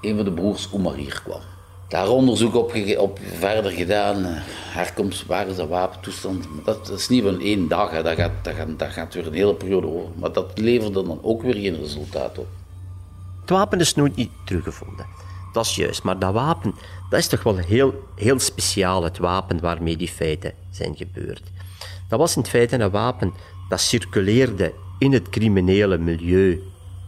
een 0.00 0.16
van 0.16 0.24
de 0.24 0.32
broers 0.32 0.68
Oemarier 0.72 1.22
kwam. 1.24 1.40
Daar 1.88 2.08
onderzoek 2.08 2.54
op, 2.54 2.74
op, 2.98 3.18
verder 3.38 3.70
gedaan. 3.70 4.22
Herkomst, 4.24 5.26
waar 5.26 5.46
is 5.48 5.56
dat 5.56 5.68
wapentoestand? 5.68 6.48
Dat, 6.64 6.86
dat 6.86 6.98
is 6.98 7.08
niet 7.08 7.22
van 7.22 7.40
één 7.40 7.68
dag, 7.68 7.90
hè. 7.90 8.02
Dat, 8.02 8.14
gaat, 8.14 8.32
dat, 8.42 8.54
gaat, 8.54 8.78
dat 8.78 8.88
gaat 8.88 9.14
weer 9.14 9.26
een 9.26 9.32
hele 9.32 9.54
periode 9.54 9.86
over. 9.86 10.08
Maar 10.14 10.32
dat 10.32 10.58
leverde 10.58 11.02
dan 11.02 11.18
ook 11.22 11.42
weer 11.42 11.54
geen 11.54 11.76
resultaat 11.76 12.38
op. 12.38 12.46
Het 13.40 13.50
wapen 13.50 13.80
is 13.80 13.94
nooit 13.94 14.16
niet 14.16 14.30
teruggevonden. 14.44 15.06
Dat 15.52 15.64
is 15.64 15.74
juist, 15.74 16.02
maar 16.02 16.18
dat 16.18 16.32
wapen, 16.32 16.74
dat 17.10 17.18
is 17.18 17.26
toch 17.26 17.42
wel 17.42 17.56
heel, 17.56 17.94
heel 18.14 18.38
speciaal, 18.38 19.02
het 19.02 19.18
wapen 19.18 19.60
waarmee 19.60 19.96
die 19.96 20.08
feiten 20.08 20.52
zijn 20.70 20.96
gebeurd. 20.96 21.42
Dat 22.08 22.18
was 22.18 22.36
in 22.36 22.46
feite 22.46 22.76
een 22.76 22.90
wapen 22.90 23.34
dat 23.68 23.80
circuleerde 23.80 24.72
in 24.98 25.12
het 25.12 25.28
criminele 25.28 25.98
milieu 25.98 26.62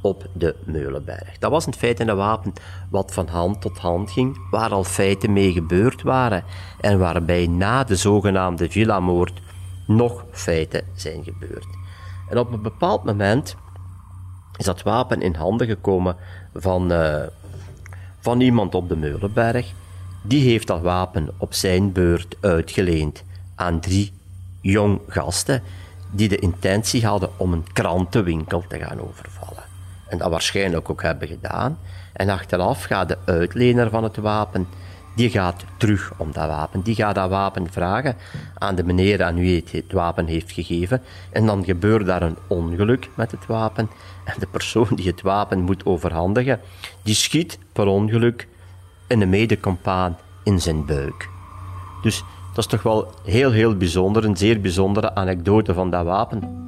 op 0.08 0.26
de 0.32 0.54
Meulenberg. 0.64 1.38
Dat 1.38 1.50
was 1.50 1.66
in 1.66 1.74
feite 1.74 2.02
een 2.02 2.16
wapen 2.16 2.52
wat 2.90 3.12
van 3.12 3.26
hand 3.26 3.60
tot 3.60 3.78
hand 3.78 4.10
ging, 4.10 4.48
waar 4.50 4.70
al 4.70 4.84
feiten 4.84 5.32
mee 5.32 5.52
gebeurd 5.52 6.02
waren 6.02 6.44
en 6.80 6.98
waarbij 6.98 7.46
na 7.46 7.84
de 7.84 7.96
zogenaamde 7.96 8.70
Villa-moord 8.70 9.40
nog 9.86 10.24
feiten 10.30 10.82
zijn 10.94 11.24
gebeurd. 11.24 11.66
En 12.28 12.38
op 12.38 12.52
een 12.52 12.62
bepaald 12.62 13.04
moment 13.04 13.56
is 14.56 14.64
dat 14.64 14.82
wapen 14.82 15.22
in 15.22 15.34
handen 15.34 15.66
gekomen 15.66 16.16
van, 16.54 16.92
uh, 16.92 17.22
van 18.20 18.40
iemand 18.40 18.74
op 18.74 18.88
de 18.88 18.96
Meulenberg. 18.96 19.72
Die 20.22 20.48
heeft 20.48 20.66
dat 20.66 20.80
wapen 20.80 21.28
op 21.38 21.54
zijn 21.54 21.92
beurt 21.92 22.36
uitgeleend 22.40 23.24
aan 23.54 23.80
drie 23.80 24.12
jong 24.60 25.00
gasten 25.08 25.62
die 26.10 26.28
de 26.28 26.38
intentie 26.38 27.06
hadden 27.06 27.30
om 27.36 27.52
een 27.52 27.72
krantenwinkel 27.72 28.64
te 28.68 28.78
gaan 28.78 29.00
overvallen 29.00 29.57
en 30.08 30.18
dat 30.18 30.30
waarschijnlijk 30.30 30.90
ook 30.90 31.02
hebben 31.02 31.28
gedaan. 31.28 31.78
En 32.12 32.28
achteraf 32.28 32.84
gaat 32.84 33.08
de 33.08 33.18
uitlener 33.24 33.90
van 33.90 34.04
het 34.04 34.16
wapen, 34.16 34.66
die 35.18 35.30
gaat 35.30 35.64
terug 35.76 36.12
om 36.16 36.32
dat 36.32 36.48
wapen. 36.48 36.80
Die 36.80 36.94
gaat 36.94 37.14
dat 37.14 37.30
wapen 37.30 37.72
vragen 37.72 38.16
aan 38.54 38.74
de 38.74 38.84
meneer 38.84 39.22
aan 39.22 39.34
wie 39.34 39.56
het, 39.56 39.72
het 39.72 39.92
wapen 39.92 40.26
heeft 40.26 40.52
gegeven. 40.52 41.02
En 41.30 41.46
dan 41.46 41.64
gebeurt 41.64 42.06
daar 42.06 42.22
een 42.22 42.36
ongeluk 42.46 43.08
met 43.14 43.30
het 43.30 43.46
wapen. 43.46 43.90
En 44.24 44.34
de 44.38 44.46
persoon 44.46 44.88
die 44.94 45.06
het 45.06 45.22
wapen 45.22 45.60
moet 45.60 45.86
overhandigen, 45.86 46.60
die 47.02 47.14
schiet 47.14 47.58
per 47.72 47.86
ongeluk 47.86 48.48
een 49.08 49.28
medecompaan 49.28 50.18
in 50.44 50.60
zijn 50.60 50.86
buik. 50.86 51.28
Dus 52.02 52.24
dat 52.54 52.64
is 52.64 52.66
toch 52.66 52.82
wel 52.82 53.12
heel, 53.24 53.50
heel 53.50 53.76
bijzonder, 53.76 54.24
een 54.24 54.36
zeer 54.36 54.60
bijzondere 54.60 55.14
anekdote 55.14 55.74
van 55.74 55.90
dat 55.90 56.04
wapen. 56.04 56.67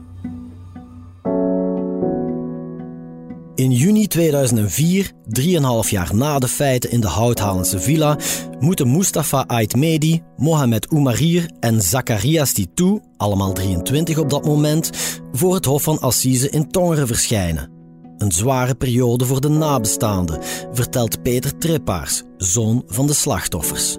In 3.60 3.72
juni 3.72 4.06
2004, 4.06 5.12
3,5 5.28 5.90
jaar 5.90 6.14
na 6.14 6.38
de 6.38 6.48
feiten 6.48 6.90
in 6.90 7.00
de 7.00 7.06
Houthalense 7.06 7.80
villa, 7.80 8.16
moeten 8.58 8.90
Mustafa 8.90 9.44
Ait 9.46 9.76
Medi, 9.76 10.22
Mohamed 10.36 10.88
Oumarir 10.88 11.50
en 11.58 11.82
Zacharias 11.82 12.52
Titou, 12.52 13.00
allemaal 13.16 13.52
23 13.52 14.18
op 14.18 14.30
dat 14.30 14.44
moment, 14.44 14.90
voor 15.32 15.54
het 15.54 15.64
Hof 15.64 15.82
van 15.82 16.00
Assise 16.00 16.50
in 16.50 16.70
Tongeren 16.70 17.06
verschijnen. 17.06 17.70
Een 18.18 18.32
zware 18.32 18.74
periode 18.74 19.24
voor 19.24 19.40
de 19.40 19.48
nabestaanden, 19.48 20.38
vertelt 20.72 21.22
Peter 21.22 21.58
Trippaars, 21.58 22.22
zoon 22.36 22.82
van 22.86 23.06
de 23.06 23.14
slachtoffers. 23.14 23.96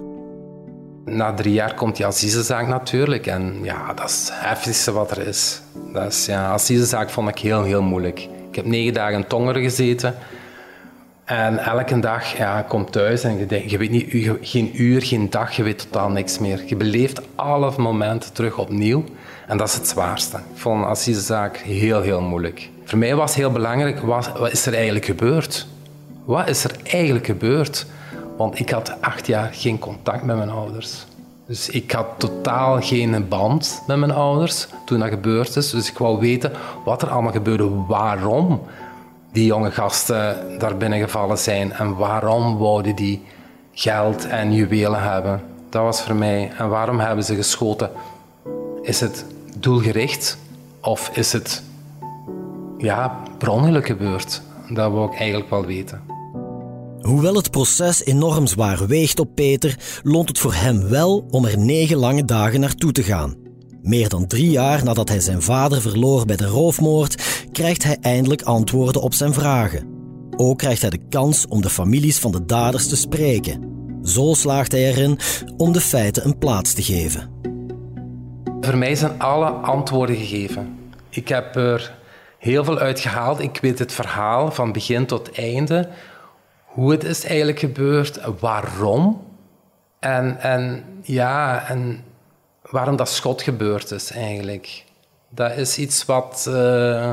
Na 1.04 1.34
drie 1.34 1.52
jaar 1.52 1.74
komt 1.74 1.96
die 1.96 2.06
assisezaak 2.06 2.66
natuurlijk. 2.66 3.26
En 3.26 3.58
ja, 3.62 3.94
dat 3.94 4.08
is 4.08 4.30
het 4.30 4.40
heftigste 4.40 4.92
wat 4.92 5.10
er 5.10 5.26
is. 5.26 5.60
Dat 5.92 6.12
is, 6.12 6.26
ja, 6.26 6.52
assisezaak 6.52 7.10
vond 7.10 7.28
ik 7.28 7.38
heel, 7.38 7.62
heel 7.62 7.82
moeilijk. 7.82 8.28
Ik 8.52 8.58
heb 8.58 8.66
negen 8.66 8.92
dagen 8.92 9.14
in 9.14 9.26
Tongeren 9.26 9.62
gezeten. 9.62 10.14
En 11.24 11.58
elke 11.58 11.98
dag 11.98 12.36
ja, 12.36 12.62
kom 12.62 12.90
thuis 12.90 13.24
en 13.24 13.38
je, 13.38 13.70
je 13.70 13.78
weet 13.78 13.90
niet, 13.90 14.30
geen 14.40 14.82
uur, 14.82 15.02
geen 15.02 15.30
dag, 15.30 15.52
je 15.52 15.62
weet 15.62 15.78
totaal 15.78 16.10
niks 16.10 16.38
meer. 16.38 16.62
Je 16.66 16.76
beleeft 16.76 17.20
alle 17.34 17.72
momenten 17.76 18.32
terug 18.32 18.58
opnieuw. 18.58 19.04
En 19.46 19.56
dat 19.56 19.68
is 19.68 19.74
het 19.74 19.88
zwaarste. 19.88 20.36
Ik 20.36 20.60
vond 20.60 20.82
een 20.82 20.88
assisezaak 20.88 21.56
heel, 21.56 22.00
heel 22.00 22.20
moeilijk. 22.20 22.68
Voor 22.84 22.98
mij 22.98 23.14
was 23.14 23.34
heel 23.34 23.50
belangrijk, 23.50 24.00
wat, 24.00 24.32
wat 24.38 24.52
is 24.52 24.66
er 24.66 24.74
eigenlijk 24.74 25.04
gebeurd? 25.04 25.66
Wat 26.24 26.48
is 26.48 26.64
er 26.64 26.76
eigenlijk 26.84 27.26
gebeurd? 27.26 27.86
Want 28.36 28.58
ik 28.58 28.70
had 28.70 28.96
acht 29.00 29.26
jaar 29.26 29.50
geen 29.52 29.78
contact 29.78 30.22
met 30.22 30.36
mijn 30.36 30.50
ouders. 30.50 31.06
Dus 31.46 31.68
ik 31.68 31.90
had 31.92 32.06
totaal 32.16 32.80
geen 32.80 33.28
band 33.28 33.82
met 33.86 33.96
mijn 33.96 34.10
ouders 34.12 34.66
toen 34.84 34.98
dat 34.98 35.08
gebeurd 35.08 35.56
is. 35.56 35.70
Dus 35.70 35.90
ik 35.90 35.98
wou 35.98 36.18
weten 36.18 36.52
wat 36.84 37.02
er 37.02 37.08
allemaal 37.08 37.32
gebeurde, 37.32 37.70
waarom 37.88 38.62
die 39.32 39.46
jonge 39.46 39.70
gasten 39.70 40.36
daar 40.58 40.76
binnengevallen 40.76 41.38
zijn 41.38 41.72
en 41.72 41.96
waarom 41.96 42.58
wouden 42.58 42.96
die 42.96 43.22
geld 43.72 44.26
en 44.26 44.52
juwelen 44.52 45.02
hebben. 45.02 45.42
Dat 45.68 45.82
was 45.82 46.02
voor 46.02 46.14
mij. 46.14 46.52
En 46.58 46.68
waarom 46.68 47.00
hebben 47.00 47.24
ze 47.24 47.34
geschoten? 47.34 47.90
Is 48.82 49.00
het 49.00 49.24
doelgericht 49.56 50.38
of 50.80 51.10
is 51.12 51.32
het 51.32 51.62
ja, 52.78 53.20
per 53.38 53.82
gebeurd? 53.84 54.42
Dat 54.68 54.92
wou 54.92 55.12
ik 55.12 55.18
eigenlijk 55.18 55.50
wel 55.50 55.64
weten. 55.64 56.11
Hoewel 57.02 57.34
het 57.34 57.50
proces 57.50 58.04
enorm 58.04 58.46
zwaar 58.46 58.86
weegt 58.86 59.20
op 59.20 59.34
Peter, 59.34 60.00
loont 60.02 60.28
het 60.28 60.38
voor 60.38 60.54
hem 60.54 60.88
wel 60.88 61.26
om 61.30 61.44
er 61.44 61.58
negen 61.58 61.96
lange 61.96 62.24
dagen 62.24 62.60
naartoe 62.60 62.92
te 62.92 63.02
gaan. 63.02 63.36
Meer 63.82 64.08
dan 64.08 64.26
drie 64.26 64.50
jaar 64.50 64.84
nadat 64.84 65.08
hij 65.08 65.20
zijn 65.20 65.42
vader 65.42 65.80
verloor 65.80 66.26
bij 66.26 66.36
de 66.36 66.46
roofmoord, 66.46 67.46
krijgt 67.52 67.82
hij 67.82 67.96
eindelijk 68.00 68.42
antwoorden 68.42 69.02
op 69.02 69.14
zijn 69.14 69.32
vragen. 69.32 69.86
Ook 70.36 70.58
krijgt 70.58 70.80
hij 70.80 70.90
de 70.90 71.08
kans 71.08 71.46
om 71.46 71.60
de 71.62 71.70
families 71.70 72.18
van 72.18 72.32
de 72.32 72.44
daders 72.44 72.88
te 72.88 72.96
spreken. 72.96 73.70
Zo 74.02 74.34
slaagt 74.34 74.72
hij 74.72 74.80
erin 74.80 75.18
om 75.56 75.72
de 75.72 75.80
feiten 75.80 76.26
een 76.26 76.38
plaats 76.38 76.72
te 76.72 76.82
geven. 76.82 77.30
Voor 78.60 78.76
mij 78.78 78.94
zijn 78.94 79.18
alle 79.18 79.46
antwoorden 79.46 80.16
gegeven. 80.16 80.78
Ik 81.10 81.28
heb 81.28 81.56
er 81.56 81.94
heel 82.38 82.64
veel 82.64 82.78
uitgehaald. 82.78 83.40
Ik 83.40 83.58
weet 83.62 83.78
het 83.78 83.92
verhaal 83.92 84.50
van 84.50 84.72
begin 84.72 85.06
tot 85.06 85.32
einde 85.32 85.88
hoe 86.72 86.90
het 86.90 87.04
is 87.04 87.24
eigenlijk 87.24 87.58
gebeurd, 87.58 88.20
waarom. 88.40 89.26
En, 89.98 90.40
en 90.40 90.84
ja, 91.02 91.64
en 91.68 92.04
waarom 92.62 92.96
dat 92.96 93.08
schot 93.08 93.42
gebeurd 93.42 93.90
is 93.90 94.10
eigenlijk. 94.10 94.84
Dat 95.28 95.56
is 95.56 95.78
iets 95.78 96.04
wat 96.04 96.46
uh, 96.48 97.12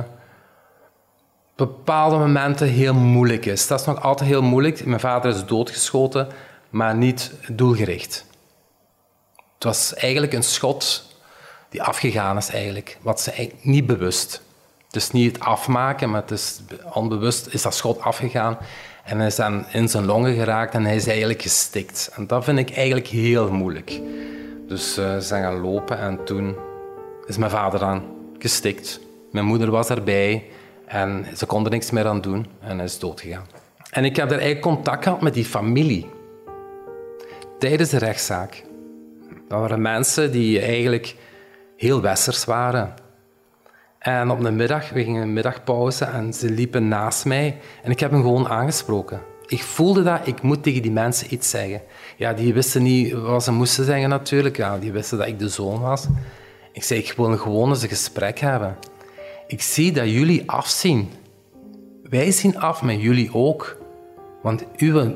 bepaalde 1.55 2.17
momenten 2.17 2.67
heel 2.67 2.93
moeilijk 2.93 3.45
is. 3.45 3.67
Dat 3.67 3.79
is 3.79 3.85
nog 3.85 4.01
altijd 4.01 4.29
heel 4.29 4.41
moeilijk. 4.41 4.85
Mijn 4.85 4.99
vader 4.99 5.31
is 5.31 5.45
doodgeschoten, 5.45 6.27
maar 6.69 6.95
niet 6.95 7.33
doelgericht. 7.51 8.25
Het 9.53 9.63
was 9.63 9.93
eigenlijk 9.93 10.33
een 10.33 10.43
schot 10.43 11.07
die 11.69 11.83
afgegaan 11.83 12.37
is 12.37 12.49
eigenlijk, 12.49 12.97
wat 13.01 13.21
ze 13.21 13.31
eigenlijk 13.31 13.63
niet 13.65 13.85
bewust. 13.85 14.41
Het 14.85 14.95
is 14.95 15.11
niet 15.11 15.35
het 15.35 15.45
afmaken, 15.45 16.09
maar 16.09 16.21
het 16.21 16.31
is 16.31 16.59
onbewust 16.93 17.47
is 17.47 17.61
dat 17.61 17.75
schot 17.75 18.01
afgegaan. 18.01 18.57
En 19.03 19.17
hij 19.17 19.27
is 19.27 19.35
dan 19.35 19.65
in 19.71 19.89
zijn 19.89 20.05
longen 20.05 20.33
geraakt 20.33 20.73
en 20.73 20.85
hij 20.85 20.95
is 20.95 21.07
eigenlijk 21.07 21.41
gestikt. 21.41 22.11
En 22.15 22.27
dat 22.27 22.43
vind 22.43 22.59
ik 22.59 22.71
eigenlijk 22.71 23.07
heel 23.07 23.51
moeilijk. 23.51 24.01
Dus 24.67 24.97
uh, 24.97 25.13
ze 25.13 25.21
zijn 25.21 25.43
gaan 25.43 25.59
lopen 25.59 25.99
en 25.99 26.25
toen 26.25 26.55
is 27.25 27.37
mijn 27.37 27.51
vader 27.51 27.79
dan 27.79 28.03
gestikt. 28.39 28.99
Mijn 29.31 29.45
moeder 29.45 29.71
was 29.71 29.89
erbij 29.89 30.45
en 30.85 31.25
ze 31.35 31.45
kon 31.45 31.65
er 31.65 31.71
niks 31.71 31.91
meer 31.91 32.07
aan 32.07 32.21
doen 32.21 32.45
en 32.61 32.75
hij 32.75 32.85
is 32.85 32.99
doodgegaan. 32.99 33.47
En 33.89 34.05
ik 34.05 34.15
heb 34.15 34.25
er 34.25 34.37
eigenlijk 34.37 34.61
contact 34.61 35.03
gehad 35.03 35.21
met 35.21 35.33
die 35.33 35.45
familie. 35.45 36.09
Tijdens 37.59 37.89
de 37.89 37.97
rechtszaak. 37.97 38.63
Dat 39.47 39.59
waren 39.59 39.81
mensen 39.81 40.31
die 40.31 40.61
eigenlijk 40.61 41.15
heel 41.77 42.01
westers 42.01 42.45
waren. 42.45 42.93
En 43.99 44.29
op 44.29 44.41
de 44.41 44.51
middag, 44.51 44.89
we 44.89 45.03
gingen 45.03 45.21
een 45.21 45.33
middagpauze 45.33 46.05
en 46.05 46.33
ze 46.33 46.49
liepen 46.49 46.87
naast 46.87 47.25
mij 47.25 47.57
en 47.83 47.91
ik 47.91 47.99
heb 47.99 48.11
hem 48.11 48.21
gewoon 48.21 48.47
aangesproken. 48.47 49.21
Ik 49.47 49.63
voelde 49.63 50.03
dat, 50.03 50.27
ik 50.27 50.41
moet 50.41 50.63
tegen 50.63 50.81
die 50.81 50.91
mensen 50.91 51.33
iets 51.33 51.49
zeggen. 51.49 51.81
Ja, 52.17 52.33
die 52.33 52.53
wisten 52.53 52.83
niet 52.83 53.13
wat 53.13 53.43
ze 53.43 53.51
moesten 53.51 53.85
zeggen 53.85 54.09
natuurlijk. 54.09 54.57
Ja, 54.57 54.77
die 54.77 54.91
wisten 54.91 55.17
dat 55.17 55.27
ik 55.27 55.39
de 55.39 55.49
zoon 55.49 55.79
was. 55.79 56.07
Ik 56.71 56.83
zei, 56.83 56.99
ik 56.99 57.13
wil 57.17 57.37
gewoon 57.37 57.69
eens 57.69 57.81
een 57.81 57.89
gesprek 57.89 58.39
hebben. 58.39 58.77
Ik 59.47 59.61
zie 59.61 59.91
dat 59.91 60.09
jullie 60.09 60.51
afzien. 60.51 61.09
Wij 62.03 62.31
zien 62.31 62.59
af, 62.59 62.81
met 62.81 63.01
jullie 63.01 63.33
ook. 63.33 63.77
Want 64.41 64.63
uw, 64.77 65.15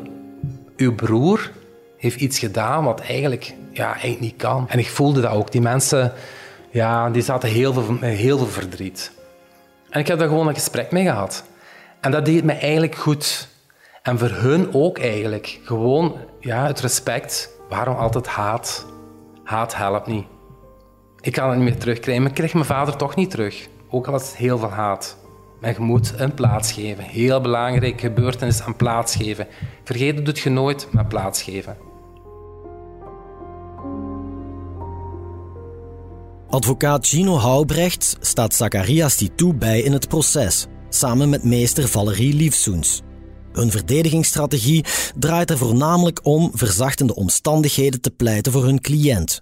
uw 0.76 0.96
broer 0.96 1.52
heeft 1.98 2.20
iets 2.20 2.40
gedaan 2.40 2.84
wat 2.84 3.00
eigenlijk, 3.00 3.54
ja, 3.72 3.92
eigenlijk 3.92 4.20
niet 4.20 4.36
kan. 4.36 4.70
En 4.70 4.80
ik 4.80 4.88
voelde 4.88 5.22
dat 5.22 5.32
ook. 5.32 5.52
Die 5.52 5.62
mensen 5.62 6.14
ja, 6.74 7.10
die 7.10 7.22
zaten 7.22 7.50
heel 7.50 7.74
veel, 7.74 7.98
heel 8.00 8.38
veel 8.38 8.48
verdriet. 8.48 9.12
En 9.90 10.00
ik 10.00 10.08
heb 10.08 10.20
daar 10.20 10.28
gewoon 10.28 10.48
een 10.48 10.54
gesprek 10.54 10.92
mee 10.92 11.04
gehad. 11.04 11.44
En 12.02 12.12
dat 12.12 12.26
deed 12.26 12.44
me 12.44 12.54
eigenlijk 12.54 12.96
goed. 12.96 13.48
En 14.02 14.20
voor 14.20 14.30
hun 14.30 14.74
ook 14.74 15.00
eigenlijk. 15.00 15.60
Gewoon 15.64 16.16
ja, 16.40 16.68
het 16.68 16.80
respect. 16.80 17.50
Waarom 17.70 17.96
altijd 17.96 18.28
haat? 18.28 18.86
Haat 19.44 19.76
helpt 19.76 20.08
niet. 20.08 20.26
Ik 21.20 21.32
kan 21.32 21.50
het 21.50 21.58
niet 21.58 21.70
meer 21.70 21.78
terugkrijgen, 21.78 22.22
maar 22.22 22.32
ik 22.32 22.38
krijg 22.38 22.54
mijn 22.54 22.66
vader 22.66 22.96
toch 22.96 23.16
niet 23.16 23.30
terug. 23.30 23.68
Ook 23.90 24.08
al 24.08 24.16
is 24.16 24.28
het 24.28 24.38
heel 24.38 24.58
veel 24.58 24.70
haat. 24.70 25.18
Maar 25.62 25.74
je 25.74 25.80
moet 25.80 26.14
een 26.18 26.34
plaats 26.34 26.72
geven. 26.72 27.04
Heel 27.04 27.42
belangrijk, 27.42 28.02
gebeurtenis 28.02 28.62
aan 28.62 28.76
plaats 28.76 29.16
geven. 29.16 29.48
Vergeten 29.84 30.24
doet 30.24 30.40
je 30.40 30.50
nooit, 30.50 30.88
maar 30.92 31.06
plaats 31.06 31.42
geven. 31.42 31.78
Advocaat 36.54 37.08
Gino 37.08 37.38
Houbrecht 37.38 38.18
staat 38.20 38.56
Zacharias 38.56 39.28
toe 39.36 39.56
bij 39.56 39.82
in 39.82 39.94
het 39.94 40.08
proces, 40.08 40.66
samen 40.90 41.30
met 41.30 41.44
meester 41.44 41.88
Valerie 41.88 42.34
Liefsoens. 42.34 43.02
Hun 43.52 43.72
verdedigingsstrategie 43.72 44.86
draait 45.18 45.50
er 45.50 45.58
voornamelijk 45.58 46.20
om 46.24 46.52
verzachtende 46.54 47.16
omstandigheden 47.16 48.02
te 48.02 48.12
pleiten 48.12 48.52
voor 48.52 48.64
hun 48.64 48.82
cliënt. 48.82 49.42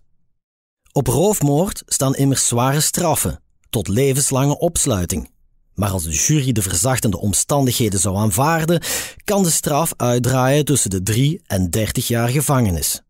Op 0.92 1.08
roofmoord 1.08 1.84
staan 1.86 2.16
immers 2.16 2.48
zware 2.48 2.80
straffen, 2.80 3.42
tot 3.70 3.88
levenslange 3.88 4.58
opsluiting. 4.58 5.30
Maar 5.74 5.90
als 5.90 6.04
de 6.04 6.12
jury 6.12 6.52
de 6.52 6.62
verzachtende 6.62 7.20
omstandigheden 7.20 8.00
zou 8.00 8.18
aanvaarden, 8.18 8.82
kan 9.24 9.44
de 9.44 9.52
straf 9.52 9.94
uitdraaien 9.98 10.66
tussen 10.66 10.90
de 10.90 11.04
3 11.04 11.42
en 11.48 11.70
30 11.70 12.08
jaar 12.08 12.30
gevangenis. 12.30 13.02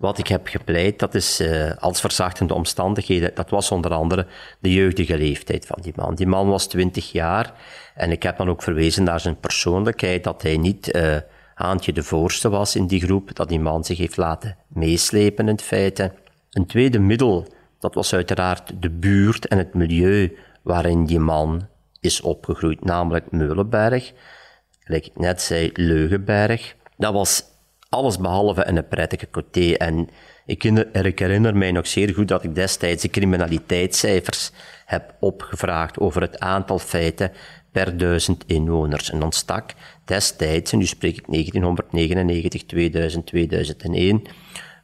Wat 0.00 0.18
ik 0.18 0.26
heb 0.26 0.46
gepleit, 0.46 0.98
dat 0.98 1.14
is 1.14 1.40
uh, 1.40 1.72
als 1.78 2.00
verzachtende 2.00 2.54
omstandigheden, 2.54 3.30
dat 3.34 3.50
was 3.50 3.70
onder 3.70 3.90
andere 3.90 4.26
de 4.58 4.72
jeugdige 4.72 5.18
leeftijd 5.18 5.66
van 5.66 5.78
die 5.82 5.92
man. 5.96 6.14
Die 6.14 6.26
man 6.26 6.48
was 6.48 6.66
20 6.66 7.12
jaar 7.12 7.52
en 7.94 8.10
ik 8.10 8.22
heb 8.22 8.36
dan 8.36 8.48
ook 8.48 8.62
verwezen 8.62 9.04
naar 9.04 9.20
zijn 9.20 9.40
persoonlijkheid, 9.40 10.24
dat 10.24 10.42
hij 10.42 10.56
niet 10.56 10.94
uh, 10.94 11.16
Haantje 11.54 11.92
de 11.92 12.02
voorste 12.02 12.48
was 12.48 12.76
in 12.76 12.86
die 12.86 13.00
groep, 13.00 13.34
dat 13.34 13.48
die 13.48 13.60
man 13.60 13.84
zich 13.84 13.98
heeft 13.98 14.16
laten 14.16 14.56
meeslepen 14.68 15.48
in 15.48 15.58
feite. 15.58 16.12
Een 16.50 16.66
tweede 16.66 16.98
middel, 16.98 17.46
dat 17.78 17.94
was 17.94 18.14
uiteraard 18.14 18.72
de 18.82 18.90
buurt 18.90 19.46
en 19.46 19.58
het 19.58 19.74
milieu 19.74 20.36
waarin 20.62 21.04
die 21.04 21.18
man 21.18 21.66
is 22.00 22.20
opgegroeid, 22.20 22.84
namelijk 22.84 23.30
Meulenberg. 23.30 24.12
Gelijk 24.80 25.06
ik 25.06 25.18
net 25.18 25.42
zei, 25.42 25.70
Leugenberg. 25.74 26.74
Dat 26.96 27.12
was 27.12 27.49
alles 27.90 28.18
behalve 28.18 28.66
een 28.66 28.88
prettige 28.88 29.30
coté. 29.30 29.72
En 29.72 30.08
ik 30.46 30.62
herinner, 31.18 31.56
mij 31.56 31.72
nog 31.72 31.86
zeer 31.86 32.14
goed 32.14 32.28
dat 32.28 32.44
ik 32.44 32.54
destijds 32.54 33.02
de 33.02 33.10
criminaliteitscijfers 33.10 34.50
heb 34.84 35.14
opgevraagd 35.20 35.98
over 35.98 36.22
het 36.22 36.38
aantal 36.38 36.78
feiten 36.78 37.32
per 37.72 37.96
duizend 37.96 38.44
inwoners. 38.46 39.10
En 39.10 39.20
dan 39.20 39.32
stak 39.32 39.70
destijds, 40.04 40.72
en 40.72 40.78
nu 40.78 40.86
spreek 40.86 41.16
ik 41.16 41.26
1999, 41.26 42.64
2000, 42.64 43.26
2001, 43.26 44.22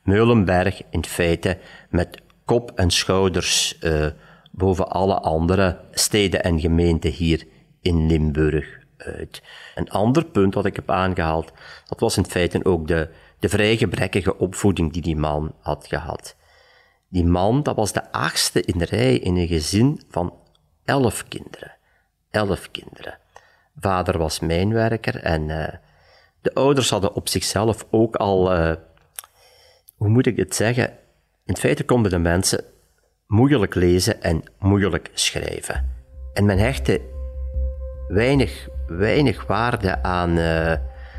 Meulenberg 0.02 0.82
in 0.90 1.04
feite 1.04 1.58
met 1.90 2.20
kop 2.44 2.72
en 2.74 2.90
schouders 2.90 3.78
uh, 3.80 4.06
boven 4.50 4.88
alle 4.88 5.14
andere 5.20 5.80
steden 5.90 6.44
en 6.44 6.60
gemeenten 6.60 7.10
hier 7.10 7.44
in 7.80 8.06
Limburg 8.06 8.85
uit. 8.98 9.42
Een 9.74 9.90
ander 9.90 10.24
punt 10.24 10.54
wat 10.54 10.64
ik 10.64 10.76
heb 10.76 10.90
aangehaald, 10.90 11.52
dat 11.84 12.00
was 12.00 12.16
in 12.16 12.26
feite 12.26 12.64
ook 12.64 12.88
de, 12.88 13.08
de 13.38 13.48
vrij 13.48 13.76
gebrekkige 13.76 14.38
opvoeding 14.38 14.92
die 14.92 15.02
die 15.02 15.16
man 15.16 15.54
had 15.60 15.86
gehad. 15.86 16.36
Die 17.08 17.24
man, 17.24 17.62
dat 17.62 17.76
was 17.76 17.92
de 17.92 18.12
achtste 18.12 18.62
in 18.62 18.78
de 18.78 18.84
rij 18.84 19.18
in 19.18 19.36
een 19.36 19.46
gezin 19.46 20.02
van 20.10 20.34
elf 20.84 21.28
kinderen. 21.28 21.76
Elf 22.30 22.70
kinderen. 22.70 23.18
Vader 23.80 24.18
was 24.18 24.40
mijnwerker 24.40 25.22
en 25.22 25.48
uh, 25.48 25.68
de 26.40 26.54
ouders 26.54 26.90
hadden 26.90 27.14
op 27.14 27.28
zichzelf 27.28 27.86
ook 27.90 28.16
al 28.16 28.56
uh, 28.56 28.72
hoe 29.96 30.08
moet 30.08 30.26
ik 30.26 30.36
het 30.36 30.54
zeggen? 30.54 30.98
In 31.44 31.56
feite 31.56 31.84
konden 31.84 32.10
de 32.10 32.18
mensen 32.18 32.64
moeilijk 33.26 33.74
lezen 33.74 34.22
en 34.22 34.42
moeilijk 34.58 35.10
schrijven. 35.14 35.90
En 36.32 36.44
men 36.44 36.58
hechtte 36.58 37.00
weinig, 38.08 38.68
weinig 38.86 39.46
waarde 39.46 40.02
aan, 40.02 40.38
uh, 40.38 40.72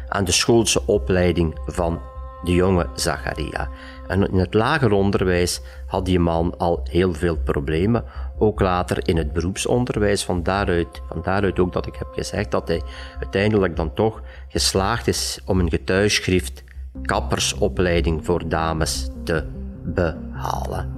aan 0.07 0.23
de 0.23 0.31
schoolse 0.31 0.85
opleiding 0.85 1.59
van 1.65 2.01
de 2.43 2.53
jonge 2.53 2.85
Zacharia. 2.95 3.69
En 4.07 4.31
in 4.31 4.39
het 4.39 4.53
lager 4.53 4.91
onderwijs 4.91 5.61
had 5.85 6.05
die 6.05 6.19
man 6.19 6.57
al 6.57 6.81
heel 6.89 7.13
veel 7.13 7.37
problemen. 7.37 8.03
Ook 8.37 8.59
later 8.59 9.07
in 9.07 9.17
het 9.17 9.33
beroepsonderwijs. 9.33 10.25
Van 10.25 10.43
daaruit, 10.43 11.01
van 11.09 11.21
daaruit 11.21 11.59
ook 11.59 11.73
dat 11.73 11.87
ik 11.87 11.95
heb 11.95 12.07
gezegd 12.11 12.51
dat 12.51 12.67
hij 12.67 12.81
uiteindelijk 13.19 13.75
dan 13.75 13.93
toch 13.93 14.21
geslaagd 14.47 15.07
is 15.07 15.39
om 15.45 15.59
een 15.59 15.69
getuigschrift 15.69 16.63
kappersopleiding 17.01 18.25
voor 18.25 18.49
dames 18.49 19.09
te 19.23 19.45
behalen. 19.83 20.93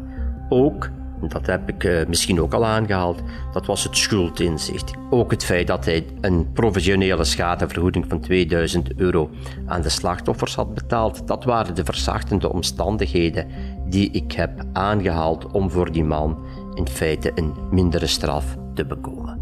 Ook 0.49 0.89
dat 1.27 1.45
heb 1.45 1.69
ik 1.69 1.83
uh, 1.83 2.05
misschien 2.07 2.41
ook 2.41 2.53
al 2.53 2.65
aangehaald, 2.65 3.21
dat 3.53 3.65
was 3.65 3.83
het 3.83 3.97
schuldinzicht. 3.97 4.91
Ook 5.09 5.31
het 5.31 5.43
feit 5.43 5.67
dat 5.67 5.85
hij 5.85 6.05
een 6.21 6.51
professionele 6.53 7.23
schadevergoeding 7.23 8.05
van 8.07 8.19
2000 8.19 8.95
euro 8.95 9.29
aan 9.65 9.81
de 9.81 9.89
slachtoffers 9.89 10.55
had 10.55 10.73
betaald, 10.73 11.27
dat 11.27 11.43
waren 11.43 11.75
de 11.75 11.85
verzachtende 11.85 12.53
omstandigheden 12.53 13.47
die 13.89 14.11
ik 14.11 14.31
heb 14.31 14.65
aangehaald 14.73 15.51
om 15.51 15.69
voor 15.71 15.91
die 15.91 16.03
man 16.03 16.37
in 16.73 16.87
feite 16.87 17.31
een 17.35 17.53
mindere 17.71 18.07
straf 18.07 18.57
te 18.73 18.85
bekomen. 18.85 19.39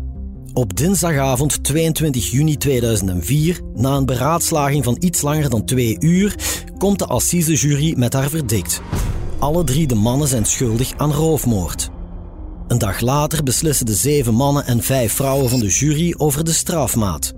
Op 0.54 0.76
dinsdagavond 0.76 1.64
22 1.64 2.32
juni 2.32 2.58
2004, 2.58 3.60
na 3.74 3.96
een 3.96 4.06
beraadslaging 4.06 4.84
van 4.84 4.98
iets 5.00 5.22
langer 5.22 5.50
dan 5.50 5.66
twee 5.66 5.98
uur, 6.00 6.36
komt 6.78 7.00
de 7.00 7.06
assisejury 7.06 7.94
met 7.98 8.14
haar 8.14 8.30
verdict. 8.30 8.82
Alle 9.40 9.64
drie 9.64 9.88
de 9.88 9.96
mannen 9.96 10.28
zijn 10.28 10.46
schuldig 10.46 10.94
aan 10.98 11.12
roofmoord. 11.12 11.90
Een 12.68 12.78
dag 12.78 13.00
later 13.00 13.44
beslissen 13.44 13.86
de 13.86 13.94
zeven 13.94 14.34
mannen 14.34 14.66
en 14.66 14.82
vijf 14.82 15.14
vrouwen 15.14 15.50
van 15.50 15.60
de 15.60 15.68
jury 15.68 16.14
over 16.18 16.44
de 16.44 16.52
strafmaat. 16.52 17.34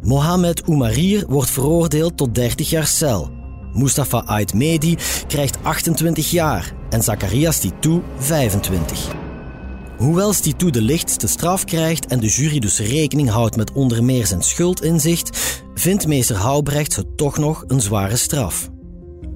Mohamed 0.00 0.66
Oumarir 0.66 1.24
wordt 1.28 1.50
veroordeeld 1.50 2.16
tot 2.16 2.34
30 2.34 2.70
jaar 2.70 2.86
cel. 2.86 3.30
Mustafa 3.72 4.24
Ait 4.24 4.54
Mehdi 4.54 4.96
krijgt 5.26 5.58
28 5.62 6.30
jaar 6.30 6.72
en 6.90 7.02
Zacharias 7.02 7.58
Titou 7.58 8.02
25. 8.18 9.14
Hoewel 9.96 10.32
Stitou 10.32 10.70
de 10.70 10.82
lichtste 10.82 11.26
straf 11.26 11.64
krijgt 11.64 12.06
en 12.06 12.20
de 12.20 12.28
jury 12.28 12.58
dus 12.58 12.78
rekening 12.78 13.28
houdt 13.28 13.56
met 13.56 13.72
onder 13.72 14.04
meer 14.04 14.26
zijn 14.26 14.42
schuldinzicht, 14.42 15.62
vindt 15.74 16.06
meester 16.06 16.36
Houbrecht 16.36 16.96
het 16.96 17.16
toch 17.16 17.38
nog 17.38 17.64
een 17.66 17.80
zware 17.80 18.16
straf. 18.16 18.70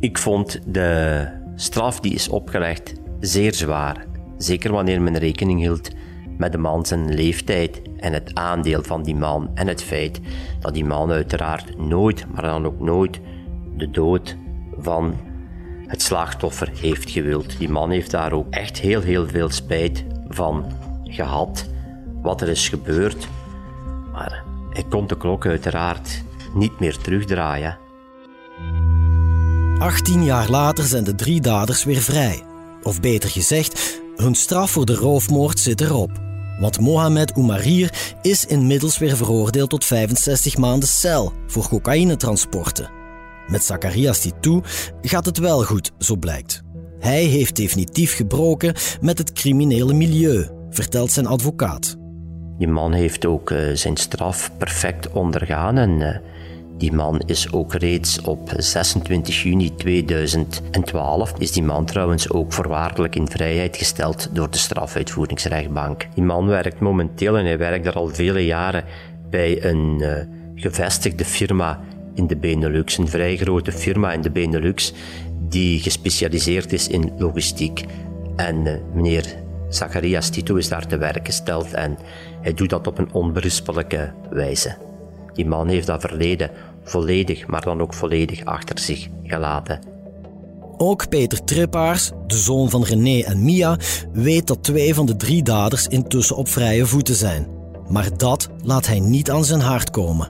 Ik 0.01 0.19
vond 0.19 0.59
de 0.67 1.38
straf 1.61 2.01
die 2.01 2.15
is 2.15 2.29
opgelegd 2.29 2.93
zeer 3.21 3.55
zwaar. 3.55 4.07
Zeker 4.37 4.73
wanneer 4.73 5.03
men 5.03 5.19
rekening 5.19 5.61
hield 5.61 5.91
met 6.37 6.53
de 6.53 6.59
man 6.59 6.87
zijn 6.87 7.15
leeftijd 7.15 7.83
en 7.97 8.13
het 8.13 8.35
aandeel 8.35 8.83
van 8.83 9.03
die 9.03 9.15
man 9.15 9.51
en 9.55 9.67
het 9.67 9.83
feit 9.83 10.21
dat 10.61 10.75
die 10.75 10.85
man 10.85 11.11
uiteraard 11.11 11.79
nooit, 11.79 12.27
maar 12.33 12.43
dan 12.43 12.67
ook 12.67 12.81
nooit, 12.81 13.21
de 13.77 13.91
dood 13.91 14.37
van 14.79 15.15
het 15.87 16.03
slachtoffer 16.03 16.71
heeft 16.81 17.11
gewild. 17.11 17.59
Die 17.59 17.69
man 17.69 17.91
heeft 17.91 18.11
daar 18.11 18.33
ook 18.33 18.51
echt 18.51 18.79
heel, 18.79 19.01
heel 19.01 19.29
veel 19.29 19.51
spijt 19.51 20.05
van 20.29 20.65
gehad, 21.05 21.69
wat 22.23 22.41
er 22.41 22.49
is 22.49 22.69
gebeurd. 22.69 23.29
Maar 24.13 24.45
hij 24.71 24.85
kon 24.89 25.07
de 25.07 25.17
klok 25.17 25.47
uiteraard 25.47 26.23
niet 26.55 26.81
meer 26.81 26.97
terugdraaien. 26.97 27.88
18 29.79 30.25
jaar 30.25 30.51
later 30.51 30.85
zijn 30.85 31.05
de 31.05 31.15
drie 31.15 31.41
daders 31.41 31.85
weer 31.85 32.01
vrij. 32.01 32.43
Of 32.83 33.01
beter 33.01 33.31
gezegd, 33.31 34.01
hun 34.17 34.35
straf 34.35 34.71
voor 34.71 34.87
de 34.87 34.95
roofmoord 34.95 35.59
zit 35.59 35.81
erop. 35.81 36.11
Want 36.61 36.81
Mohamed 36.81 37.35
Oumarir 37.35 38.15
is 38.23 38.47
inmiddels 38.47 38.99
weer 38.99 39.17
veroordeeld 39.17 39.71
tot 39.71 39.85
65 39.85 40.57
maanden 40.57 40.89
cel 40.89 41.33
voor 41.47 41.69
cocaïnetransporten. 41.69 42.91
Met 43.47 43.65
Zacharias 43.65 44.21
Titou 44.21 44.63
gaat 45.01 45.27
het 45.27 45.39
wel 45.39 45.63
goed, 45.63 45.93
zo 45.99 46.17
blijkt. 46.17 46.63
Hij 46.99 47.25
heeft 47.25 47.57
definitief 47.57 48.17
gebroken 48.17 48.75
met 49.01 49.19
het 49.19 49.33
criminele 49.33 49.93
milieu, 49.93 50.49
vertelt 50.71 51.13
zijn 51.13 51.27
advocaat. 51.27 51.97
Die 52.59 52.69
man 52.69 52.93
heeft 52.93 53.27
ook 53.27 53.51
uh, 53.51 53.75
zijn 53.75 53.97
straf 53.97 54.51
perfect 54.57 55.13
ondergaan 55.13 55.77
en 55.77 55.91
uh, 55.91 56.17
die 56.79 56.93
man 56.93 57.23
is 57.27 57.53
ook 57.53 57.75
reeds 57.75 58.21
op 58.21 58.51
26 58.57 59.43
juni 59.43 59.75
2012 59.75 61.33
is 61.39 61.53
die 61.53 61.63
man 61.63 61.85
trouwens 61.85 62.31
ook 62.31 62.53
voorwaardelijk 62.53 63.17
in 63.17 63.29
vrijheid 63.29 63.77
gesteld 63.77 64.29
door 64.33 64.51
de 64.51 64.59
strafuitvoeringsrechtbank. 64.59 66.07
Die 66.15 66.25
man 66.25 66.47
werkt 66.47 66.81
momenteel 66.81 67.37
en 67.39 67.45
hij 67.45 67.59
werkt 67.59 67.87
er 67.87 67.95
al 67.95 68.09
vele 68.09 68.45
jaren 68.45 68.85
bij 69.31 69.65
een 69.65 69.97
uh, 70.01 70.13
gevestigde 70.55 71.25
firma 71.25 71.81
in 72.15 72.27
de 72.27 72.37
Benelux, 72.37 72.99
een 72.99 73.09
vrij 73.09 73.37
grote 73.37 73.73
firma 73.73 74.13
in 74.13 74.23
de 74.23 74.31
Benelux 74.31 74.93
die 75.49 75.81
gespecialiseerd 75.81 76.73
is 76.73 76.89
in 76.89 77.13
logistiek. 77.19 77.85
En 78.37 78.67
uh, 78.67 78.73
meneer 78.95 79.25
Zacharias 79.69 80.29
Tito 80.29 80.55
is 80.55 80.69
daar 80.69 80.87
te 80.87 80.99
werk 80.99 81.27
gesteld 81.27 81.73
en 81.73 81.99
hij 82.41 82.55
doet 82.55 82.71
dat 82.71 82.87
op 82.87 82.99
een 82.99 83.13
onberispelijke 83.13 84.13
wijze. 84.31 84.77
Die 85.39 85.47
man 85.47 85.69
heeft 85.69 85.87
dat 85.87 86.01
verleden 86.01 86.51
volledig, 86.89 87.47
maar 87.47 87.63
dan 87.63 87.81
ook 87.81 87.95
volledig 87.95 88.45
achter 88.45 88.79
zich 88.79 89.09
gelaten. 89.23 89.81
Ook 90.77 91.09
Peter 91.09 91.45
Trippaars, 91.45 92.11
de 92.27 92.37
zoon 92.37 92.71
van 92.71 92.85
René 92.85 93.23
en 93.23 93.45
Mia, 93.45 93.77
weet 94.13 94.47
dat 94.47 94.63
twee 94.63 94.95
van 94.95 95.07
de 95.07 95.17
drie 95.17 95.43
daders 95.43 95.87
intussen 95.87 96.37
op 96.37 96.49
vrije 96.49 96.87
voeten 96.87 97.15
zijn. 97.15 97.47
Maar 97.89 98.09
dat 98.17 98.49
laat 98.63 98.87
hij 98.87 99.01
niet 99.01 99.31
aan 99.31 99.45
zijn 99.45 99.61
hart 99.61 99.91
komen. 99.91 100.29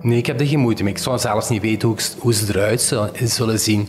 Nee, 0.00 0.18
ik 0.18 0.26
heb 0.26 0.40
er 0.40 0.46
geen 0.46 0.58
moeite 0.58 0.82
mee. 0.82 0.92
Ik 0.92 0.98
zou 0.98 1.18
zelfs 1.18 1.48
niet 1.48 1.62
weten 1.62 1.88
hoe, 1.88 1.96
hoe 2.18 2.34
ze 2.34 2.46
eruit 2.48 2.94
zullen 3.24 3.60
zien. 3.60 3.88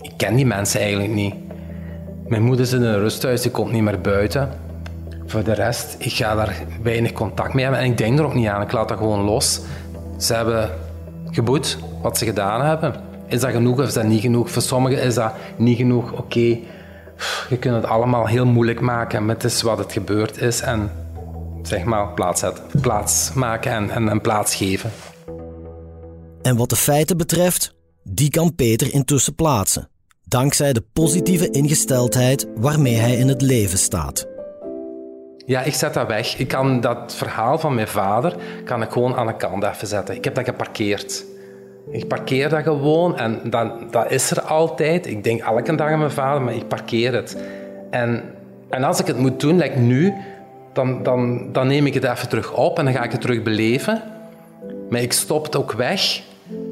Ik 0.00 0.12
ken 0.16 0.36
die 0.36 0.46
mensen 0.46 0.80
eigenlijk 0.80 1.12
niet. 1.12 1.34
Mijn 2.26 2.42
moeder 2.42 2.66
zit 2.66 2.80
in 2.80 2.86
een 2.86 2.98
rusthuis, 2.98 3.42
die 3.42 3.50
komt 3.50 3.72
niet 3.72 3.82
meer 3.82 4.00
buiten. 4.00 4.50
Voor 5.26 5.44
de 5.44 5.52
rest, 5.52 5.96
ik 5.98 6.12
ga 6.12 6.34
daar 6.34 6.66
weinig 6.82 7.12
contact 7.12 7.54
mee 7.54 7.64
hebben 7.64 7.82
en 7.82 7.90
ik 7.90 7.98
denk 7.98 8.18
er 8.18 8.24
ook 8.24 8.34
niet 8.34 8.46
aan. 8.46 8.62
Ik 8.62 8.72
laat 8.72 8.88
dat 8.88 8.98
gewoon 8.98 9.20
los. 9.20 9.60
Ze 10.16 10.34
hebben 10.34 10.70
geboet 11.30 11.78
wat 12.02 12.18
ze 12.18 12.24
gedaan 12.24 12.64
hebben. 12.64 12.94
Is 13.26 13.40
dat 13.40 13.50
genoeg 13.50 13.78
of 13.78 13.86
is 13.86 13.92
dat 13.92 14.04
niet 14.04 14.20
genoeg? 14.20 14.50
Voor 14.50 14.62
sommigen 14.62 15.02
is 15.02 15.14
dat 15.14 15.32
niet 15.56 15.76
genoeg. 15.76 16.12
Oké, 16.12 16.58
je 17.48 17.56
kunt 17.58 17.74
het 17.74 17.84
allemaal 17.84 18.26
heel 18.26 18.46
moeilijk 18.46 18.80
maken, 18.80 19.26
maar 19.26 19.36
het 19.38 19.62
wat 19.62 19.78
het 19.78 19.92
gebeurd 19.92 20.40
is. 20.40 20.60
En 20.60 20.90
zeg 21.62 21.84
maar 21.84 22.08
plaats, 22.08 22.44
plaats 22.80 23.32
maken 23.32 23.72
en, 23.72 23.90
en, 23.90 24.08
en 24.08 24.20
plaats 24.20 24.54
geven. 24.54 24.90
En 26.42 26.56
wat 26.56 26.70
de 26.70 26.76
feiten 26.76 27.16
betreft, 27.16 27.74
die 28.02 28.30
kan 28.30 28.54
Peter 28.54 28.92
intussen 28.92 29.34
plaatsen. 29.34 29.88
Dankzij 30.24 30.72
de 30.72 30.84
positieve 30.92 31.50
ingesteldheid 31.50 32.46
waarmee 32.56 32.96
hij 32.96 33.16
in 33.16 33.28
het 33.28 33.42
leven 33.42 33.78
staat. 33.78 34.37
Ja, 35.48 35.62
ik 35.62 35.74
zet 35.74 35.94
dat 35.94 36.06
weg. 36.06 36.38
Ik 36.38 36.48
kan 36.48 36.80
dat 36.80 37.14
verhaal 37.14 37.58
van 37.58 37.74
mijn 37.74 37.88
vader 37.88 38.34
kan 38.64 38.82
ik 38.82 38.90
gewoon 38.90 39.16
aan 39.16 39.26
de 39.26 39.36
kant 39.36 39.64
even 39.64 39.86
zetten. 39.86 40.14
Ik 40.14 40.24
heb 40.24 40.34
dat 40.34 40.44
geparkeerd. 40.44 41.24
Ik 41.90 42.08
parkeer 42.08 42.48
dat 42.48 42.62
gewoon 42.62 43.18
en 43.18 43.40
dat, 43.44 43.92
dat 43.92 44.10
is 44.10 44.30
er 44.30 44.40
altijd. 44.40 45.06
Ik 45.06 45.24
denk 45.24 45.40
elke 45.40 45.74
dag 45.74 45.90
aan 45.90 45.98
mijn 45.98 46.10
vader, 46.10 46.42
maar 46.42 46.54
ik 46.54 46.68
parkeer 46.68 47.14
het. 47.14 47.36
En, 47.90 48.22
en 48.68 48.84
als 48.84 49.00
ik 49.00 49.06
het 49.06 49.18
moet 49.18 49.40
doen, 49.40 49.56
like 49.56 49.78
nu, 49.78 50.14
dan, 50.72 51.02
dan, 51.02 51.52
dan 51.52 51.66
neem 51.66 51.86
ik 51.86 51.94
het 51.94 52.04
even 52.04 52.28
terug 52.28 52.52
op 52.52 52.78
en 52.78 52.84
dan 52.84 52.94
ga 52.94 53.02
ik 53.02 53.12
het 53.12 53.20
terug 53.20 53.42
beleven. 53.42 54.02
Maar 54.90 55.00
ik 55.00 55.12
stop 55.12 55.44
het 55.44 55.56
ook 55.56 55.72
weg 55.72 56.20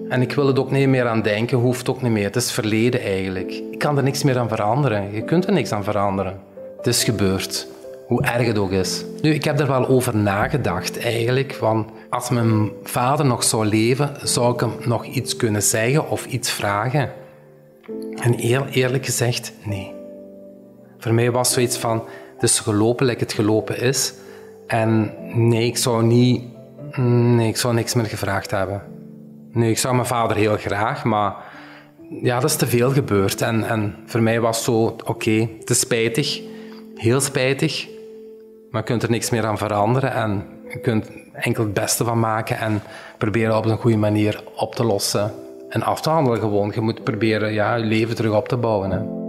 en 0.09 0.23
ik 0.23 0.33
wil 0.33 0.47
het 0.47 0.59
ook 0.59 0.71
niet 0.71 0.89
meer 0.89 1.07
aan 1.07 1.23
denken, 1.23 1.59
hoeft 1.59 1.89
ook 1.89 2.03
niet 2.03 2.13
meer. 2.13 2.25
Het 2.25 2.37
is 2.37 2.53
verleden 2.53 3.01
eigenlijk. 3.01 3.53
Ik 3.71 3.79
kan 3.79 3.97
er 3.97 4.03
niks 4.03 4.23
meer 4.23 4.39
aan 4.39 4.49
veranderen. 4.49 5.15
Je 5.15 5.23
kunt 5.23 5.47
er 5.47 5.53
niks 5.53 5.73
aan 5.73 5.85
veranderen. 5.85 6.41
Het 6.77 6.87
is 6.87 7.05
gebeurd. 7.05 7.75
Hoe 8.07 8.23
erg 8.23 8.47
het 8.47 8.59
ook 8.59 8.71
is. 8.71 9.05
Nu, 9.23 9.35
ik 9.35 9.45
heb 9.45 9.61
er 9.61 9.67
wel 9.67 9.87
over 9.89 10.17
nagedacht 10.17 10.99
eigenlijk. 10.99 11.55
Van 11.55 11.91
als 12.11 12.31
mijn 12.31 12.71
vader 12.83 13.27
nog 13.27 13.45
zou 13.45 13.67
leven, 13.67 14.17
zou 14.23 14.55
ik 14.55 14.61
hem 14.61 14.73
nog 14.85 15.05
iets 15.05 15.37
kunnen 15.37 15.63
zeggen 15.63 16.11
of 16.11 16.27
iets 16.27 16.51
vragen. 16.51 17.13
En 18.15 18.35
eerlijk 18.71 19.05
gezegd, 19.05 19.53
nee. 19.65 19.95
Voor 20.99 21.15
mij 21.15 21.31
was 21.31 21.53
zoiets 21.53 21.79
van, 21.79 22.05
het 22.35 22.43
is 22.43 22.61
gelopen 22.61 23.07
like 23.07 23.23
het 23.23 23.33
gelopen 23.33 23.81
is. 23.81 24.15
En 24.67 25.13
nee, 25.35 25.67
ik 25.67 25.77
zou 25.77 26.05
niet... 26.05 26.43
Nee, 26.97 27.49
ik 27.49 27.57
zou 27.57 27.75
niks 27.75 27.95
meer 27.95 28.07
gevraagd 28.07 28.51
hebben. 28.51 28.83
Nee, 29.53 29.71
ik 29.71 29.79
zou 29.79 29.95
mijn 29.95 30.07
vader 30.07 30.37
heel 30.37 30.57
graag, 30.57 31.05
maar 31.05 31.35
ja, 32.23 32.41
dat 32.41 32.51
is 32.51 32.57
te 32.57 32.67
veel 32.67 32.91
gebeurd. 32.91 33.43
En, 33.43 33.65
en 33.65 33.95
voor 34.07 34.23
mij 34.23 34.41
was 34.41 34.65
zo, 34.65 34.97
oké, 35.05 35.49
is 35.65 35.81
spijtig, 35.81 36.41
heel 36.95 37.21
spijtig, 37.21 37.89
maar 38.71 38.81
je 38.81 38.87
kunt 38.87 39.03
er 39.03 39.11
niks 39.11 39.31
meer 39.31 39.47
aan 39.47 39.59
veranderen 39.59 40.13
en 40.13 40.45
je 40.69 40.81
kunt 40.81 41.11
enkel 41.33 41.65
het 41.65 41.75
beste 41.75 42.05
van 42.05 42.21
maken 42.21 42.59
en 42.59 42.83
proberen 43.19 43.57
op 43.57 43.65
een 43.65 43.79
goede 43.79 43.97
manier 43.97 44.43
op 44.57 44.75
te 44.75 44.85
lossen. 44.85 45.33
en 45.69 45.83
af 45.83 46.01
te 46.01 46.11
handelen 46.11 46.41
gewoon. 46.41 46.73
Je 46.75 46.81
moet 46.81 47.05
proberen 47.05 47.53
ja, 47.53 47.75
je 47.75 47.85
leven 47.85 48.15
terug 48.15 48.35
op 48.35 48.49
te 48.49 48.57
bouwen. 48.57 48.91
Hè. 48.91 49.25